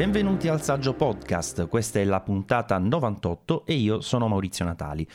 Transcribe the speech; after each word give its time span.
Benvenuti 0.00 0.48
al 0.48 0.62
Saggio 0.62 0.94
Podcast, 0.94 1.68
questa 1.68 1.98
è 1.98 2.04
la 2.04 2.20
puntata 2.20 2.78
98 2.78 3.66
e 3.66 3.74
io 3.74 4.00
sono 4.00 4.28
Maurizio 4.28 4.64
Natali. 4.64 5.06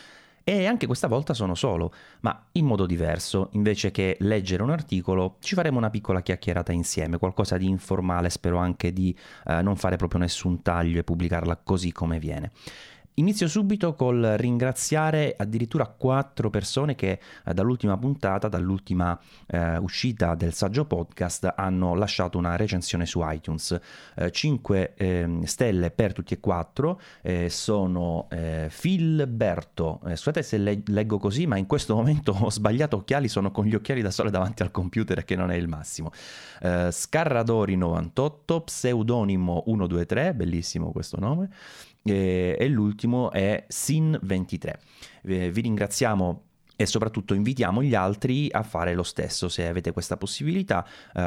E 0.44 0.68
anche 0.68 0.86
questa 0.86 1.08
volta 1.08 1.34
sono 1.34 1.56
solo, 1.56 1.92
ma 2.20 2.50
in 2.52 2.66
modo 2.66 2.86
diverso. 2.86 3.50
Invece 3.54 3.90
che 3.90 4.16
leggere 4.20 4.62
un 4.62 4.70
articolo, 4.70 5.38
ci 5.40 5.56
faremo 5.56 5.80
una 5.80 5.90
piccola 5.90 6.22
chiacchierata 6.22 6.72
insieme, 6.72 7.18
qualcosa 7.18 7.58
di 7.58 7.68
informale, 7.68 8.30
spero 8.30 8.60
anche 8.60 8.94
di 8.94 9.18
eh, 9.48 9.64
non 9.64 9.76
fare 9.76 9.96
proprio 9.96 10.20
nessun 10.20 10.62
taglio 10.62 11.00
e 11.00 11.04
pubblicarla 11.04 11.62
così 11.64 11.92
come 11.92 12.20
viene. 12.20 12.52
Inizio 13.18 13.48
subito 13.48 13.94
col 13.94 14.36
ringraziare 14.38 15.36
addirittura 15.38 15.86
quattro 15.88 16.50
persone 16.50 16.96
che 16.96 17.18
eh, 17.46 17.54
dall'ultima 17.54 17.98
puntata, 17.98 18.50
dall'ultima 18.50 19.18
eh, 19.48 19.78
uscita 19.78 20.36
del 20.36 20.52
saggio 20.52 20.84
podcast, 20.84 21.54
hanno 21.56 21.96
lasciato 21.96 22.38
una 22.38 22.58
recensione 22.58 23.06
su 23.06 23.22
iTunes. 23.24 23.80
Eh, 24.16 24.32
5 24.32 24.94
eh, 24.96 25.40
stelle 25.46 25.92
per 25.92 26.12
tutti 26.12 26.34
e 26.34 26.42
quattro 26.42 27.00
eh, 27.22 27.48
sono 27.50 28.28
eh, 28.32 28.68
Filberto. 28.70 30.02
scusate 30.04 30.44
se 30.44 30.58
le- 30.58 30.84
leggo 30.88 31.18
così, 31.18 31.48
ma 31.48 31.56
in 31.56 31.68
questo 31.68 31.96
momento 31.96 32.36
ho 32.38 32.52
sbagliato 32.52 32.98
occhiali, 32.98 33.30
sono 33.30 33.50
con 33.50 33.64
gli 33.64 33.76
occhiali 33.76 34.02
da 34.02 34.12
sole 34.12 34.30
davanti 34.30 34.62
al 34.62 34.72
computer 34.72 35.24
che 35.24 35.38
non 35.38 35.52
è 35.52 35.56
il 35.56 35.70
massimo. 35.70 36.12
Scarradori 36.90 37.78
98, 37.78 38.62
pseudonimo 38.62 39.64
123, 39.66 40.34
bellissimo 40.34 40.92
questo 40.92 41.18
nome 41.18 41.50
e, 42.06 42.56
e 42.60 42.68
l'ultimo 42.68 43.32
è 43.32 43.66
Sin23. 43.68 44.74
vi 45.24 45.62
ringraziamo 45.62 46.44
e 46.76 46.86
soprattutto 46.86 47.34
invitiamo 47.34 47.82
gli 47.82 47.96
altri 47.96 48.50
a 48.52 48.64
fare 48.64 48.94
lo 48.94 49.04
stesso 49.04 49.50
se 49.50 49.68
avete 49.68 49.92
questa 49.92 50.18
possibilità. 50.18 50.86
Uh, 51.14 51.22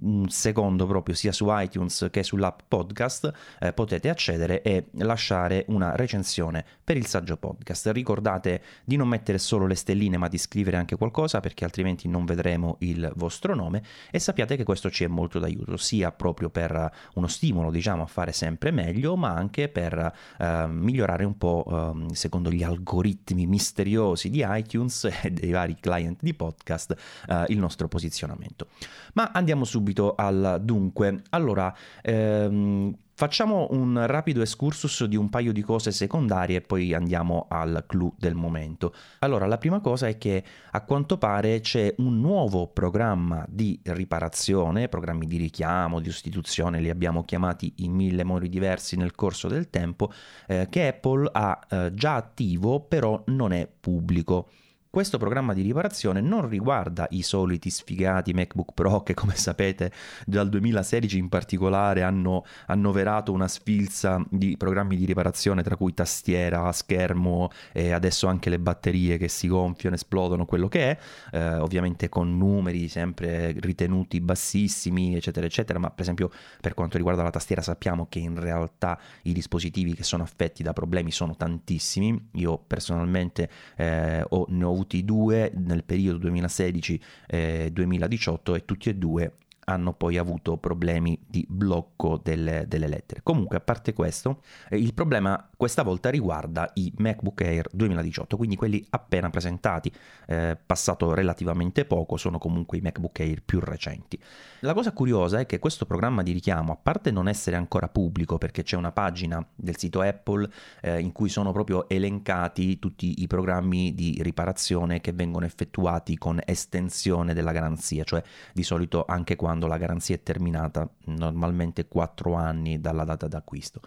un 0.00 0.28
secondo 0.28 0.86
proprio 0.86 1.14
sia 1.14 1.32
su 1.32 1.46
iTunes 1.48 2.08
che 2.10 2.22
sull'app 2.22 2.60
podcast 2.68 3.32
eh, 3.60 3.72
potete 3.72 4.08
accedere 4.08 4.62
e 4.62 4.86
lasciare 4.98 5.64
una 5.68 5.96
recensione 5.96 6.64
per 6.82 6.96
il 6.96 7.06
saggio 7.06 7.36
podcast. 7.36 7.88
Ricordate 7.92 8.62
di 8.84 8.96
non 8.96 9.08
mettere 9.08 9.38
solo 9.38 9.66
le 9.66 9.74
stelline 9.74 10.16
ma 10.16 10.28
di 10.28 10.38
scrivere 10.38 10.76
anche 10.76 10.96
qualcosa 10.96 11.40
perché 11.40 11.64
altrimenti 11.64 12.08
non 12.08 12.24
vedremo 12.24 12.76
il 12.80 13.10
vostro 13.16 13.54
nome 13.54 13.82
e 14.10 14.18
sappiate 14.18 14.56
che 14.56 14.64
questo 14.64 14.90
ci 14.90 15.04
è 15.04 15.06
molto 15.06 15.38
d'aiuto 15.38 15.76
sia 15.76 16.12
proprio 16.12 16.50
per 16.50 16.90
uno 17.14 17.26
stimolo 17.26 17.70
diciamo 17.70 18.02
a 18.02 18.06
fare 18.06 18.32
sempre 18.32 18.70
meglio 18.70 19.16
ma 19.16 19.30
anche 19.30 19.68
per 19.68 20.12
uh, 20.38 20.44
migliorare 20.68 21.24
un 21.24 21.36
po' 21.36 21.64
uh, 21.66 22.12
secondo 22.12 22.50
gli 22.50 22.62
algoritmi 22.62 23.46
misteriosi 23.46 24.30
di 24.30 24.44
iTunes 24.46 24.89
iTunes 24.90 25.08
e 25.22 25.30
dei 25.30 25.52
vari 25.52 25.76
client 25.78 26.18
di 26.20 26.34
podcast 26.34 26.96
eh, 27.28 27.44
il 27.48 27.58
nostro 27.58 27.88
posizionamento. 27.88 28.68
Ma 29.14 29.30
andiamo 29.32 29.64
subito 29.64 30.14
al 30.16 30.58
dunque. 30.62 31.22
Allora, 31.30 31.74
ehm, 32.02 32.94
Facciamo 33.20 33.66
un 33.72 34.02
rapido 34.06 34.40
excursus 34.40 35.04
di 35.04 35.14
un 35.14 35.28
paio 35.28 35.52
di 35.52 35.60
cose 35.60 35.90
secondarie 35.90 36.56
e 36.56 36.60
poi 36.62 36.94
andiamo 36.94 37.48
al 37.50 37.84
clou 37.86 38.14
del 38.16 38.34
momento. 38.34 38.94
Allora, 39.18 39.44
la 39.44 39.58
prima 39.58 39.80
cosa 39.80 40.08
è 40.08 40.16
che 40.16 40.42
a 40.70 40.80
quanto 40.80 41.18
pare 41.18 41.60
c'è 41.60 41.92
un 41.98 42.18
nuovo 42.18 42.68
programma 42.68 43.44
di 43.46 43.78
riparazione, 43.82 44.88
programmi 44.88 45.26
di 45.26 45.36
richiamo, 45.36 46.00
di 46.00 46.08
sostituzione, 46.08 46.80
li 46.80 46.88
abbiamo 46.88 47.22
chiamati 47.22 47.70
in 47.80 47.92
mille 47.92 48.24
modi 48.24 48.48
diversi 48.48 48.96
nel 48.96 49.14
corso 49.14 49.48
del 49.48 49.68
tempo, 49.68 50.10
eh, 50.46 50.68
che 50.70 50.88
Apple 50.88 51.28
ha 51.30 51.60
eh, 51.68 51.90
già 51.92 52.14
attivo, 52.14 52.80
però 52.80 53.22
non 53.26 53.52
è 53.52 53.68
pubblico. 53.68 54.48
Questo 54.92 55.18
programma 55.18 55.54
di 55.54 55.62
riparazione 55.62 56.20
non 56.20 56.48
riguarda 56.48 57.06
i 57.10 57.22
soliti 57.22 57.70
sfigati 57.70 58.32
MacBook 58.32 58.72
Pro 58.74 59.04
che 59.04 59.14
come 59.14 59.36
sapete 59.36 59.92
dal 60.26 60.48
2016 60.48 61.16
in 61.16 61.28
particolare 61.28 62.02
hanno 62.02 62.44
annoverato 62.66 63.30
una 63.30 63.46
sfilza 63.46 64.20
di 64.28 64.56
programmi 64.56 64.96
di 64.96 65.04
riparazione 65.04 65.62
tra 65.62 65.76
cui 65.76 65.94
tastiera, 65.94 66.72
schermo 66.72 67.50
e 67.70 67.92
adesso 67.92 68.26
anche 68.26 68.50
le 68.50 68.58
batterie 68.58 69.16
che 69.16 69.28
si 69.28 69.46
gonfiano, 69.46 69.94
esplodono, 69.94 70.44
quello 70.44 70.66
che 70.66 70.90
è, 70.90 70.98
eh, 71.36 71.54
ovviamente 71.58 72.08
con 72.08 72.36
numeri 72.36 72.88
sempre 72.88 73.52
ritenuti 73.60 74.20
bassissimi 74.20 75.14
eccetera 75.14 75.46
eccetera, 75.46 75.78
ma 75.78 75.90
per 75.90 76.00
esempio 76.00 76.32
per 76.60 76.74
quanto 76.74 76.96
riguarda 76.96 77.22
la 77.22 77.30
tastiera 77.30 77.62
sappiamo 77.62 78.08
che 78.08 78.18
in 78.18 78.40
realtà 78.40 78.98
i 79.22 79.32
dispositivi 79.32 79.94
che 79.94 80.02
sono 80.02 80.24
affetti 80.24 80.64
da 80.64 80.72
problemi 80.72 81.12
sono 81.12 81.36
tantissimi, 81.36 82.30
io 82.32 82.58
personalmente 82.58 83.48
eh, 83.76 84.24
ho, 84.28 84.46
ne 84.48 84.64
ho 84.64 84.78
avuti 84.80 85.04
due 85.04 85.52
nel 85.54 85.84
periodo 85.84 86.26
2016-2018 86.28 88.54
e 88.54 88.64
tutti 88.64 88.88
e 88.88 88.94
due 88.94 89.34
hanno 89.66 89.92
poi 89.92 90.16
avuto 90.16 90.56
problemi 90.56 91.20
di 91.28 91.44
blocco 91.48 92.18
delle, 92.22 92.64
delle 92.66 92.88
lettere. 92.88 93.20
Comunque, 93.22 93.58
a 93.58 93.60
parte 93.60 93.92
questo, 93.92 94.40
eh, 94.68 94.78
il 94.78 94.94
problema 94.94 95.49
questa 95.60 95.82
volta 95.82 96.08
riguarda 96.08 96.70
i 96.76 96.90
MacBook 96.96 97.42
Air 97.42 97.68
2018, 97.70 98.38
quindi 98.38 98.56
quelli 98.56 98.82
appena 98.88 99.28
presentati, 99.28 99.92
eh, 100.26 100.56
passato 100.64 101.12
relativamente 101.12 101.84
poco, 101.84 102.16
sono 102.16 102.38
comunque 102.38 102.78
i 102.78 102.80
MacBook 102.80 103.20
Air 103.20 103.42
più 103.42 103.60
recenti. 103.60 104.18
La 104.60 104.72
cosa 104.72 104.92
curiosa 104.92 105.38
è 105.38 105.44
che 105.44 105.58
questo 105.58 105.84
programma 105.84 106.22
di 106.22 106.32
richiamo, 106.32 106.72
a 106.72 106.78
parte 106.82 107.10
non 107.10 107.28
essere 107.28 107.56
ancora 107.56 107.88
pubblico 107.88 108.38
perché 108.38 108.62
c'è 108.62 108.76
una 108.76 108.90
pagina 108.90 109.46
del 109.54 109.76
sito 109.76 110.00
Apple 110.00 110.48
eh, 110.80 110.98
in 110.98 111.12
cui 111.12 111.28
sono 111.28 111.52
proprio 111.52 111.86
elencati 111.90 112.78
tutti 112.78 113.20
i 113.20 113.26
programmi 113.26 113.92
di 113.92 114.18
riparazione 114.22 115.02
che 115.02 115.12
vengono 115.12 115.44
effettuati 115.44 116.16
con 116.16 116.40
estensione 116.42 117.34
della 117.34 117.52
garanzia, 117.52 118.02
cioè 118.04 118.22
di 118.54 118.62
solito 118.62 119.04
anche 119.06 119.36
quando 119.36 119.66
la 119.66 119.76
garanzia 119.76 120.14
è 120.14 120.22
terminata, 120.22 120.88
normalmente 121.04 121.86
4 121.86 122.32
anni 122.32 122.80
dalla 122.80 123.04
data 123.04 123.28
d'acquisto. 123.28 123.82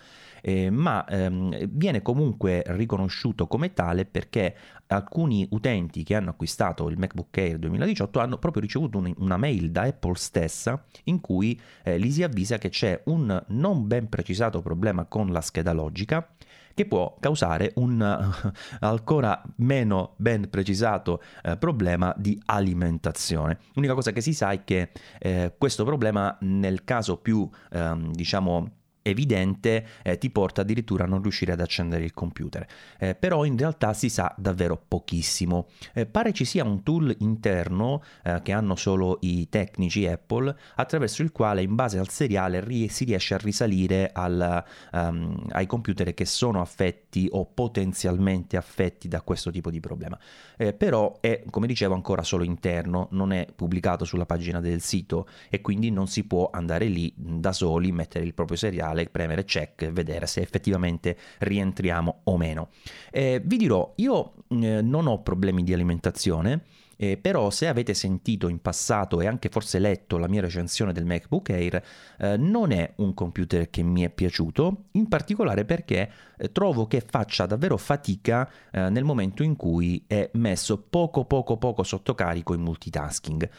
Eh, 0.45 0.69
ma 0.69 1.05
ehm, 1.05 1.67
viene 1.69 2.01
comunque 2.01 2.63
riconosciuto 2.67 3.47
come 3.47 3.73
tale 3.73 4.03
perché 4.03 4.53
alcuni 4.87 5.47
utenti 5.51 6.03
che 6.03 6.15
hanno 6.15 6.31
acquistato 6.31 6.89
il 6.89 6.97
MacBook 6.97 7.37
Air 7.37 7.57
2018 7.59 8.19
hanno 8.19 8.37
proprio 8.37 8.61
ricevuto 8.61 8.97
un, 8.97 9.13
una 9.19 9.37
mail 9.37 9.71
da 9.71 9.83
Apple 9.83 10.15
stessa 10.15 10.83
in 11.05 11.21
cui 11.21 11.57
eh, 11.83 11.97
li 11.97 12.11
si 12.11 12.23
avvisa 12.23 12.57
che 12.57 12.67
c'è 12.67 13.03
un 13.05 13.41
non 13.47 13.87
ben 13.87 14.09
precisato 14.09 14.61
problema 14.61 15.05
con 15.05 15.31
la 15.31 15.39
scheda 15.39 15.71
logica 15.71 16.27
che 16.73 16.85
può 16.85 17.15
causare 17.19 17.71
un 17.75 18.01
uh, 18.01 18.51
ancora 18.85 19.41
meno 19.57 20.13
ben 20.17 20.49
precisato 20.49 21.21
uh, 21.43 21.57
problema 21.57 22.13
di 22.17 22.41
alimentazione. 22.45 23.59
L'unica 23.73 23.93
cosa 23.93 24.11
che 24.11 24.21
si 24.21 24.33
sa 24.33 24.51
è 24.51 24.63
che 24.63 24.89
eh, 25.19 25.53
questo 25.57 25.85
problema 25.85 26.35
nel 26.41 26.83
caso 26.83 27.17
più 27.17 27.47
ehm, 27.71 28.11
diciamo 28.11 28.71
evidente 29.03 29.85
eh, 30.01 30.17
ti 30.17 30.29
porta 30.31 30.61
addirittura 30.61 31.03
a 31.03 31.07
non 31.07 31.21
riuscire 31.21 31.51
ad 31.51 31.61
accendere 31.61 32.03
il 32.03 32.13
computer. 32.13 32.65
Eh, 32.97 33.13
però 33.13 33.45
in 33.45 33.57
realtà 33.57 33.93
si 33.93 34.09
sa 34.09 34.33
davvero 34.37 34.81
pochissimo. 34.87 35.67
Eh, 35.93 36.05
pare 36.05 36.31
ci 36.33 36.45
sia 36.45 36.63
un 36.63 36.81
tool 36.81 37.15
interno 37.19 38.01
eh, 38.23 38.39
che 38.41 38.51
hanno 38.51 38.75
solo 38.75 39.19
i 39.21 39.47
tecnici 39.49 40.07
Apple 40.07 40.55
attraverso 40.75 41.21
il 41.21 41.31
quale 41.31 41.61
in 41.61 41.75
base 41.75 41.99
al 41.99 42.09
seriale 42.09 42.61
ri- 42.61 42.87
si 42.87 43.03
riesce 43.03 43.33
a 43.35 43.37
risalire 43.37 44.09
al, 44.13 44.63
um, 44.91 45.45
ai 45.49 45.65
computer 45.67 46.13
che 46.13 46.25
sono 46.25 46.61
affetti 46.61 47.27
o 47.31 47.45
potenzialmente 47.45 48.57
affetti 48.57 49.07
da 49.07 49.21
questo 49.21 49.51
tipo 49.51 49.69
di 49.69 49.79
problema. 49.79 50.17
Eh, 50.57 50.73
però 50.73 51.17
è, 51.19 51.43
come 51.49 51.67
dicevo, 51.67 51.93
ancora 51.93 52.23
solo 52.23 52.43
interno, 52.43 53.07
non 53.11 53.33
è 53.33 53.47
pubblicato 53.53 54.05
sulla 54.05 54.25
pagina 54.25 54.61
del 54.61 54.81
sito 54.81 55.27
e 55.49 55.61
quindi 55.61 55.91
non 55.91 56.07
si 56.07 56.23
può 56.23 56.49
andare 56.51 56.85
lì 56.85 57.13
da 57.15 57.51
soli, 57.51 57.91
mettere 57.91 58.23
il 58.23 58.33
proprio 58.33 58.57
seriale 58.57 58.92
iniziale, 58.93 59.09
premere 59.09 59.43
check 59.43 59.81
e 59.83 59.91
vedere 59.91 60.27
se 60.27 60.41
effettivamente 60.41 61.17
rientriamo 61.39 62.21
o 62.23 62.37
meno. 62.37 62.69
Eh, 63.11 63.41
vi 63.43 63.57
dirò, 63.57 63.93
io 63.97 64.33
eh, 64.49 64.81
non 64.81 65.07
ho 65.07 65.21
problemi 65.21 65.63
di 65.63 65.73
alimentazione. 65.73 66.61
Eh, 66.95 67.17
però 67.17 67.49
se 67.49 67.67
avete 67.67 67.95
sentito 67.95 68.47
in 68.47 68.61
passato 68.61 69.19
e 69.19 69.25
anche 69.25 69.49
forse 69.49 69.79
letto 69.79 70.19
la 70.19 70.27
mia 70.27 70.41
recensione 70.41 70.93
del 70.93 71.05
MacBook 71.05 71.49
Air, 71.49 71.83
eh, 72.19 72.37
non 72.37 72.71
è 72.71 72.93
un 72.97 73.15
computer 73.15 73.71
che 73.71 73.81
mi 73.81 74.03
è 74.03 74.11
piaciuto, 74.11 74.83
in 74.91 75.07
particolare 75.07 75.65
perché 75.65 76.11
eh, 76.37 76.51
trovo 76.51 76.85
che 76.85 77.01
faccia 77.01 77.47
davvero 77.47 77.77
fatica 77.77 78.47
eh, 78.71 78.89
nel 78.89 79.03
momento 79.03 79.41
in 79.41 79.55
cui 79.55 80.03
è 80.05 80.29
messo 80.33 80.77
poco 80.77 81.25
poco 81.25 81.57
poco 81.57 81.81
sotto 81.81 82.13
carico 82.13 82.53
in 82.53 82.61
multitasking 82.61 83.49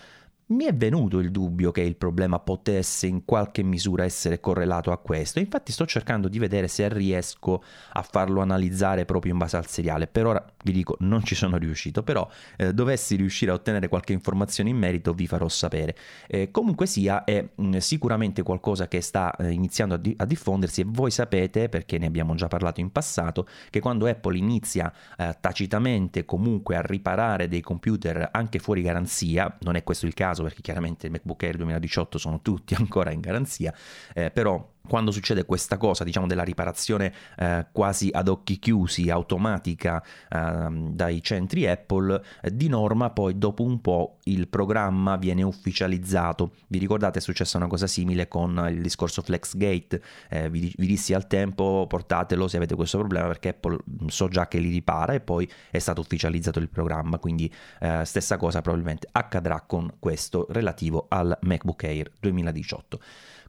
mi 0.47 0.65
è 0.65 0.75
venuto 0.75 1.21
il 1.21 1.31
dubbio 1.31 1.71
che 1.71 1.81
il 1.81 1.97
problema 1.97 2.39
potesse 2.39 3.07
in 3.07 3.25
qualche 3.25 3.63
misura 3.63 4.05
essere 4.05 4.41
correlato 4.41 4.93
a 4.93 4.99
questo. 4.99 5.39
Infatti 5.39 5.73
sto 5.73 5.87
cercando 5.87 6.29
di 6.29 6.39
vedere 6.39 6.69
se 6.69 6.89
riesco 6.89 7.63
a 7.93 8.03
farlo 8.03 8.41
analizzare 8.41 9.07
proprio 9.07 9.33
in 9.33 9.39
base 9.39 9.57
al 9.57 9.67
seriale. 9.67 10.07
Per 10.07 10.27
ora 10.27 10.45
vi 10.63 10.73
dico 10.73 10.97
non 11.01 11.25
ci 11.25 11.35
sono 11.35 11.57
riuscito, 11.57 12.03
però 12.03 12.29
eh, 12.57 12.75
dovessi 12.75 13.17
riuscire 13.17 13.53
a 13.53 13.55
ottenere 13.55 13.89
qualche 13.89 14.13
informazione 14.13 14.71
in 14.71 14.77
merito 14.77 15.15
vi 15.15 15.27
farò 15.27 15.49
sapere. 15.49 15.97
Eh, 16.27 16.51
comunque 16.51 16.87
sia 16.87 17.25
è 17.25 17.43
mh, 17.55 17.67
mm, 17.67 17.77
sicuramente 17.77 18.43
qualcosa 18.43 18.87
che 18.87 19.01
sta 19.01 19.35
eh, 19.37 19.51
iniziando 19.51 19.95
a, 19.95 19.99
di- 19.99 20.15
a, 20.19 20.27
diffondersi 20.27 20.83
e 20.83 20.85
voi 20.87 21.11
sapete, 21.11 21.69
perché 21.69 21.99
ne 21.99 22.07
abbiamo 22.07 22.35
già 22.35 22.49
parlato 22.49 22.81
in 22.81 22.93
passato, 22.93 23.47
che 23.71 23.81
quando 23.81 24.07
Apple 24.07 24.37
inizia 24.37 24.93
eh, 25.17 25.37
tacitamente 25.41 26.25
comunque 26.25 26.77
a 26.77 26.83
riparare 26.83 27.49
dei 27.49 27.61
computer 27.61 28.29
anche 28.33 28.59
fuori 28.59 28.83
garanzia, 28.83 29.57
non 29.61 29.77
è 29.77 29.83
questo 29.83 30.07
il 30.07 30.15
caso, 30.15 30.34
perché 30.43 30.61
chiaramente 30.63 31.07
il 31.07 31.13
MacBook 31.13 31.43
Air 31.43 31.57
2018 31.57 32.19
sono 32.19 32.41
tutti 32.41 32.75
ancora 32.79 33.11
in 33.11 33.21
garanzia, 33.21 33.73
eh, 34.13 34.31
però 34.31 34.73
quando 34.87 35.11
succede 35.11 35.45
questa 35.45 35.79
cosa, 35.79 36.05
diciamo 36.05 36.27
della 36.27 36.43
riparazione 36.43 37.13
eh, 37.39 37.67
quasi 37.73 38.11
ad 38.13 38.29
occhi 38.29 38.59
chiusi, 38.59 39.09
automatica 39.09 40.03
eh, 40.29 40.69
dai 40.91 41.23
centri 41.23 41.67
Apple, 41.67 42.23
eh, 42.43 42.55
di 42.55 42.69
norma 42.69 43.11
poi 43.11 43.39
dopo 43.39 43.63
un 43.63 43.81
po' 43.81 44.19
il 44.25 44.47
programma 44.49 45.17
viene 45.17 45.43
ufficializzato. 45.43 46.53
Vi 46.69 46.79
ricordate 46.79 47.19
è 47.19 47.23
successa 47.23 47.57
una 47.57 47.67
cosa 47.67 47.87
simile 47.87 48.29
con 48.29 48.67
il 48.71 48.83
discorso 48.83 49.23
FlexGate? 49.23 50.03
Eh, 50.29 50.51
vi, 50.51 50.73
vi, 50.77 50.87
dissi 50.87 51.15
al 51.15 51.27
tempo 51.27 51.87
portatelo 51.89 52.47
se 52.47 52.59
avete 52.59 52.75
questo 52.75 52.99
problema 52.99 53.27
perché 53.27 53.51
Apple 53.51 53.79
mm, 53.89 54.07
so 54.09 54.29
già 54.29 54.49
che 54.49 54.59
li 54.59 54.69
ripara 54.69 55.15
e 55.15 55.21
poi 55.21 55.51
è 55.71 55.79
stato 55.79 56.03
ufficializzato 56.03 56.59
il 56.59 56.69
programma, 56.69 57.19
quindi 57.19 57.53
eh, 57.81 58.03
stessa 58.05 58.37
cosa 58.37 58.61
probabilmente 58.61 59.09
accadrà 59.11 59.63
con 59.63 59.95
questo 59.99 60.47
relativo 60.51 61.07
al 61.09 61.37
MacBook 61.41 61.85
Air 61.85 62.11
2018 62.21 63.01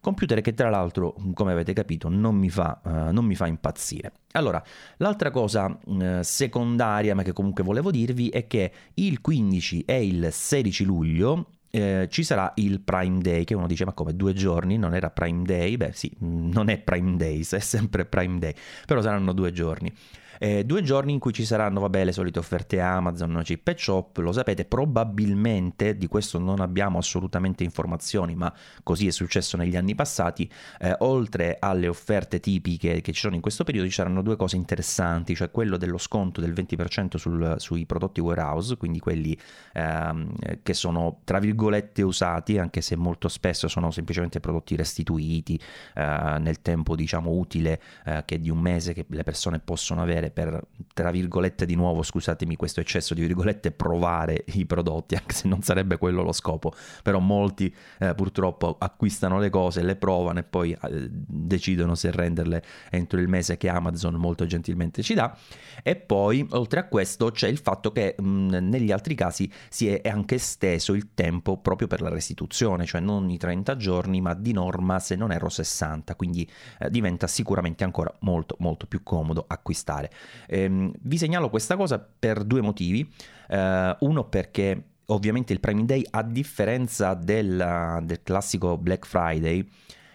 computer 0.06 0.40
che 0.42 0.54
tra 0.54 0.70
l'altro, 0.70 1.16
come 1.34 1.52
avete 1.52 1.74
capito, 1.74 2.10
non 2.10 2.36
mi 2.36 2.52
fa, 2.52 2.80
uh, 2.84 2.90
non 3.12 3.26
mi 3.26 3.34
fa 3.34 3.48
impazzire. 3.48 4.12
Allora, 4.34 4.64
l'altra 4.98 5.32
cosa 5.32 5.66
uh, 5.84 6.22
secondaria, 6.22 7.16
ma 7.16 7.24
che 7.24 7.34
comunque 7.34 7.64
volevo 7.64 7.90
dirvi, 7.90 8.30
è 8.30 8.46
che 8.46 8.72
il 8.94 9.20
15 9.20 9.84
e 9.86 10.06
il 10.06 10.28
16 10.32 10.84
luglio 10.84 11.48
eh, 11.72 12.08
ci 12.10 12.24
sarà 12.24 12.52
il 12.56 12.82
Prime 12.82 13.20
Day, 13.20 13.44
che 13.46 13.56
uno 13.56 13.66
dice 13.66 13.84
ma 13.84 13.94
come 13.94 14.16
due 14.16 14.34
giorni, 14.34 14.78
non 14.78 14.94
era 14.94 15.10
Prime 15.10 15.44
Day? 15.44 15.76
Beh 15.76 15.92
sì, 15.94 16.10
non 16.20 16.70
è 16.70 16.78
Prime 16.78 17.18
Days, 17.18 17.54
è 17.54 17.60
sempre 17.60 18.06
Prime 18.06 18.38
Day, 18.38 18.54
però 18.86 19.02
saranno 19.02 19.34
due 19.34 19.52
giorni. 19.52 19.92
Eh, 20.40 20.64
due 20.66 20.82
giorni 20.82 21.14
in 21.14 21.20
cui 21.20 21.34
ci 21.34 21.46
saranno, 21.46 21.80
vabbè, 21.82 22.06
le 22.06 22.12
solite 22.12 22.40
offerte 22.40 22.80
Amazon, 22.80 23.42
Chip 23.44 23.68
e 23.68 23.76
Shop, 23.78 24.18
lo 24.18 24.32
sapete, 24.32 24.66
probabilmente, 24.66 25.98
di 25.98 26.08
questo 26.08 26.40
non 26.40 26.60
abbiamo 26.60 26.98
assolutamente 26.98 27.64
informazioni, 27.64 28.36
ma 28.36 28.54
così 28.84 29.08
è 29.08 29.12
successo 29.12 29.58
negli 29.58 29.76
anni 29.76 29.96
passati, 29.96 30.50
eh, 30.80 30.96
oltre 31.00 31.58
alle 31.60 31.88
offerte 31.88 32.40
tipiche 32.40 33.02
che 33.02 33.12
ci 33.12 33.22
sono 33.22 33.36
in 33.36 33.42
questo 33.42 33.64
periodo, 33.64 33.88
ci 33.88 33.94
saranno 33.94 34.22
due 34.22 34.36
cose 34.36 34.56
interessanti, 34.56 35.36
cioè 35.36 35.52
quello 35.52 35.78
dello 35.78 35.98
sconto 35.98 36.42
del 36.42 36.54
20% 36.54 37.18
sul, 37.18 37.56
sui 37.58 37.86
prodotti 37.86 38.20
warehouse, 38.20 38.78
quindi 38.78 39.00
quelli 39.00 39.38
ehm, 39.74 40.34
che 40.62 40.74
sono, 40.74 41.22
tra 41.24 41.40
virgolette, 41.40 42.02
usati, 42.02 42.58
anche 42.58 42.82
se 42.82 42.96
molto 42.96 43.28
spesso 43.28 43.68
sono 43.68 43.92
semplicemente 43.92 44.40
prodotti 44.40 44.76
restituiti 44.76 45.60
eh, 45.96 46.38
nel 46.40 46.62
tempo, 46.62 46.96
diciamo, 46.96 47.32
utile 47.32 47.82
eh, 48.06 48.24
che 48.26 48.36
è 48.36 48.40
di 48.40 48.50
un 48.50 48.60
mese 48.60 48.94
che 48.94 49.06
le 49.08 49.24
persone 49.24 49.60
possono 49.60 50.02
avere 50.02 50.25
avere 50.26 50.32
per, 50.32 50.62
tra 50.94 51.12
virgolette, 51.12 51.66
di 51.66 51.76
nuovo, 51.76 52.04
scusatemi 52.04 52.56
questo 52.56 52.80
eccesso 52.80 53.14
di 53.14 53.22
virgolette, 53.22 53.72
provare 53.72 54.44
i 54.54 54.66
prodotti, 54.66 55.16
anche 55.16 55.34
se 55.34 55.48
non 55.48 55.62
sarebbe 55.62 55.98
quello 55.98 56.22
lo 56.24 56.32
scopo, 56.32 56.74
però 57.04 57.20
molti 57.20 57.74
eh, 58.00 58.14
purtroppo 58.16 58.76
acquistano 58.80 59.40
le 59.40 59.50
cose, 59.50 59.84
le 59.84 59.96
provano 59.96 60.40
e 60.40 60.44
poi 60.44 60.72
eh, 60.72 61.08
decidono 61.10 61.96
se 61.96 62.12
renderle 62.12 62.64
entro 62.90 63.20
il 63.20 63.28
mese 63.28 63.58
che 63.58 63.70
Amazon 63.70 64.16
molto 64.16 64.46
gentilmente 64.46 65.02
ci 65.02 65.14
dà. 65.14 65.36
E 65.84 65.96
poi, 65.96 66.46
oltre 66.52 66.80
a 66.80 66.88
questo, 66.88 67.32
c'è 67.32 67.48
il 67.48 67.58
fatto 67.58 67.92
che 67.92 68.16
mh, 68.18 68.58
negli 68.58 68.92
altri 68.92 69.16
casi 69.16 69.52
si 69.70 69.88
è 69.90 70.10
anche 70.10 70.36
esteso 70.36 70.94
il 70.94 71.14
tempo 71.14 71.58
proprio 71.58 71.88
per 71.88 72.02
la 72.02 72.10
restituzione, 72.10 72.86
cioè 72.86 73.02
non 73.02 73.30
i 73.30 73.38
30 73.38 73.76
giorni, 73.78 74.22
ma 74.22 74.34
di 74.34 74.54
norma, 74.54 75.00
se 75.00 75.16
non 75.16 75.32
erro, 75.32 75.50
60, 75.50 76.16
quindi 76.16 76.50
eh, 76.80 76.90
diventa 76.90 77.28
sicuramente 77.28 77.84
ancora 77.84 78.14
molto 78.22 78.56
molto 78.60 78.88
più 78.88 79.04
comodo 79.04 79.46
acquistare. 79.48 80.12
Ehm, 80.48 80.92
vi 81.02 81.18
segnalo 81.18 81.50
questa 81.50 81.76
cosa 81.76 82.00
per 82.00 82.44
due 82.44 82.62
motivi. 82.62 83.10
Eh, 83.48 83.96
uno 84.00 84.24
perché 84.26 84.84
ovviamente 85.08 85.54
il 85.54 85.60
Prime 85.60 85.86
Day, 85.86 86.06
a 86.10 86.24
differenza 86.24 87.14
del, 87.14 88.02
del 88.04 88.24
classico 88.24 88.78
Black 88.78 89.06
Friday, 89.06 89.68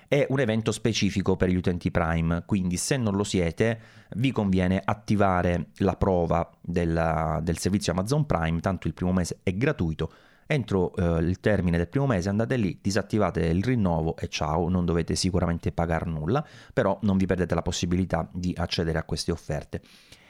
è 0.09 0.27
un 0.29 0.41
evento 0.41 0.73
specifico 0.73 1.37
per 1.37 1.51
gli 1.51 1.55
utenti 1.55 1.93
Prime, 1.93 2.43
quindi 2.45 2.77
se 2.77 2.97
non 2.97 3.15
lo 3.15 3.23
siete 3.23 3.81
vi 4.17 4.33
conviene 4.33 4.83
attivare 4.85 5.69
la 5.77 5.95
prova 5.95 6.51
del, 6.61 7.39
del 7.43 7.59
servizio 7.59 7.93
Amazon 7.93 8.27
Prime, 8.27 8.59
tanto 8.59 8.89
il 8.89 8.95
primo 8.95 9.13
mese 9.13 9.39
è 9.45 9.55
gratuito 9.55 10.13
entro 10.51 10.93
eh, 10.97 11.21
il 11.21 11.39
termine 11.39 11.77
del 11.77 11.87
primo 11.87 12.07
mese 12.07 12.29
andate 12.29 12.57
lì, 12.57 12.77
disattivate 12.83 13.41
il 13.41 13.63
rinnovo 13.63 14.17
e 14.17 14.27
ciao, 14.27 14.69
non 14.69 14.85
dovete 14.85 15.15
sicuramente 15.15 15.71
pagare 15.71 16.11
nulla, 16.11 16.45
però 16.73 16.99
non 17.03 17.17
vi 17.17 17.27
perdete 17.27 17.55
la 17.55 17.63
possibilità 17.63 18.29
di 18.33 18.53
accedere 18.59 18.99
a 18.99 19.05
queste 19.05 19.31
offerte. 19.31 19.81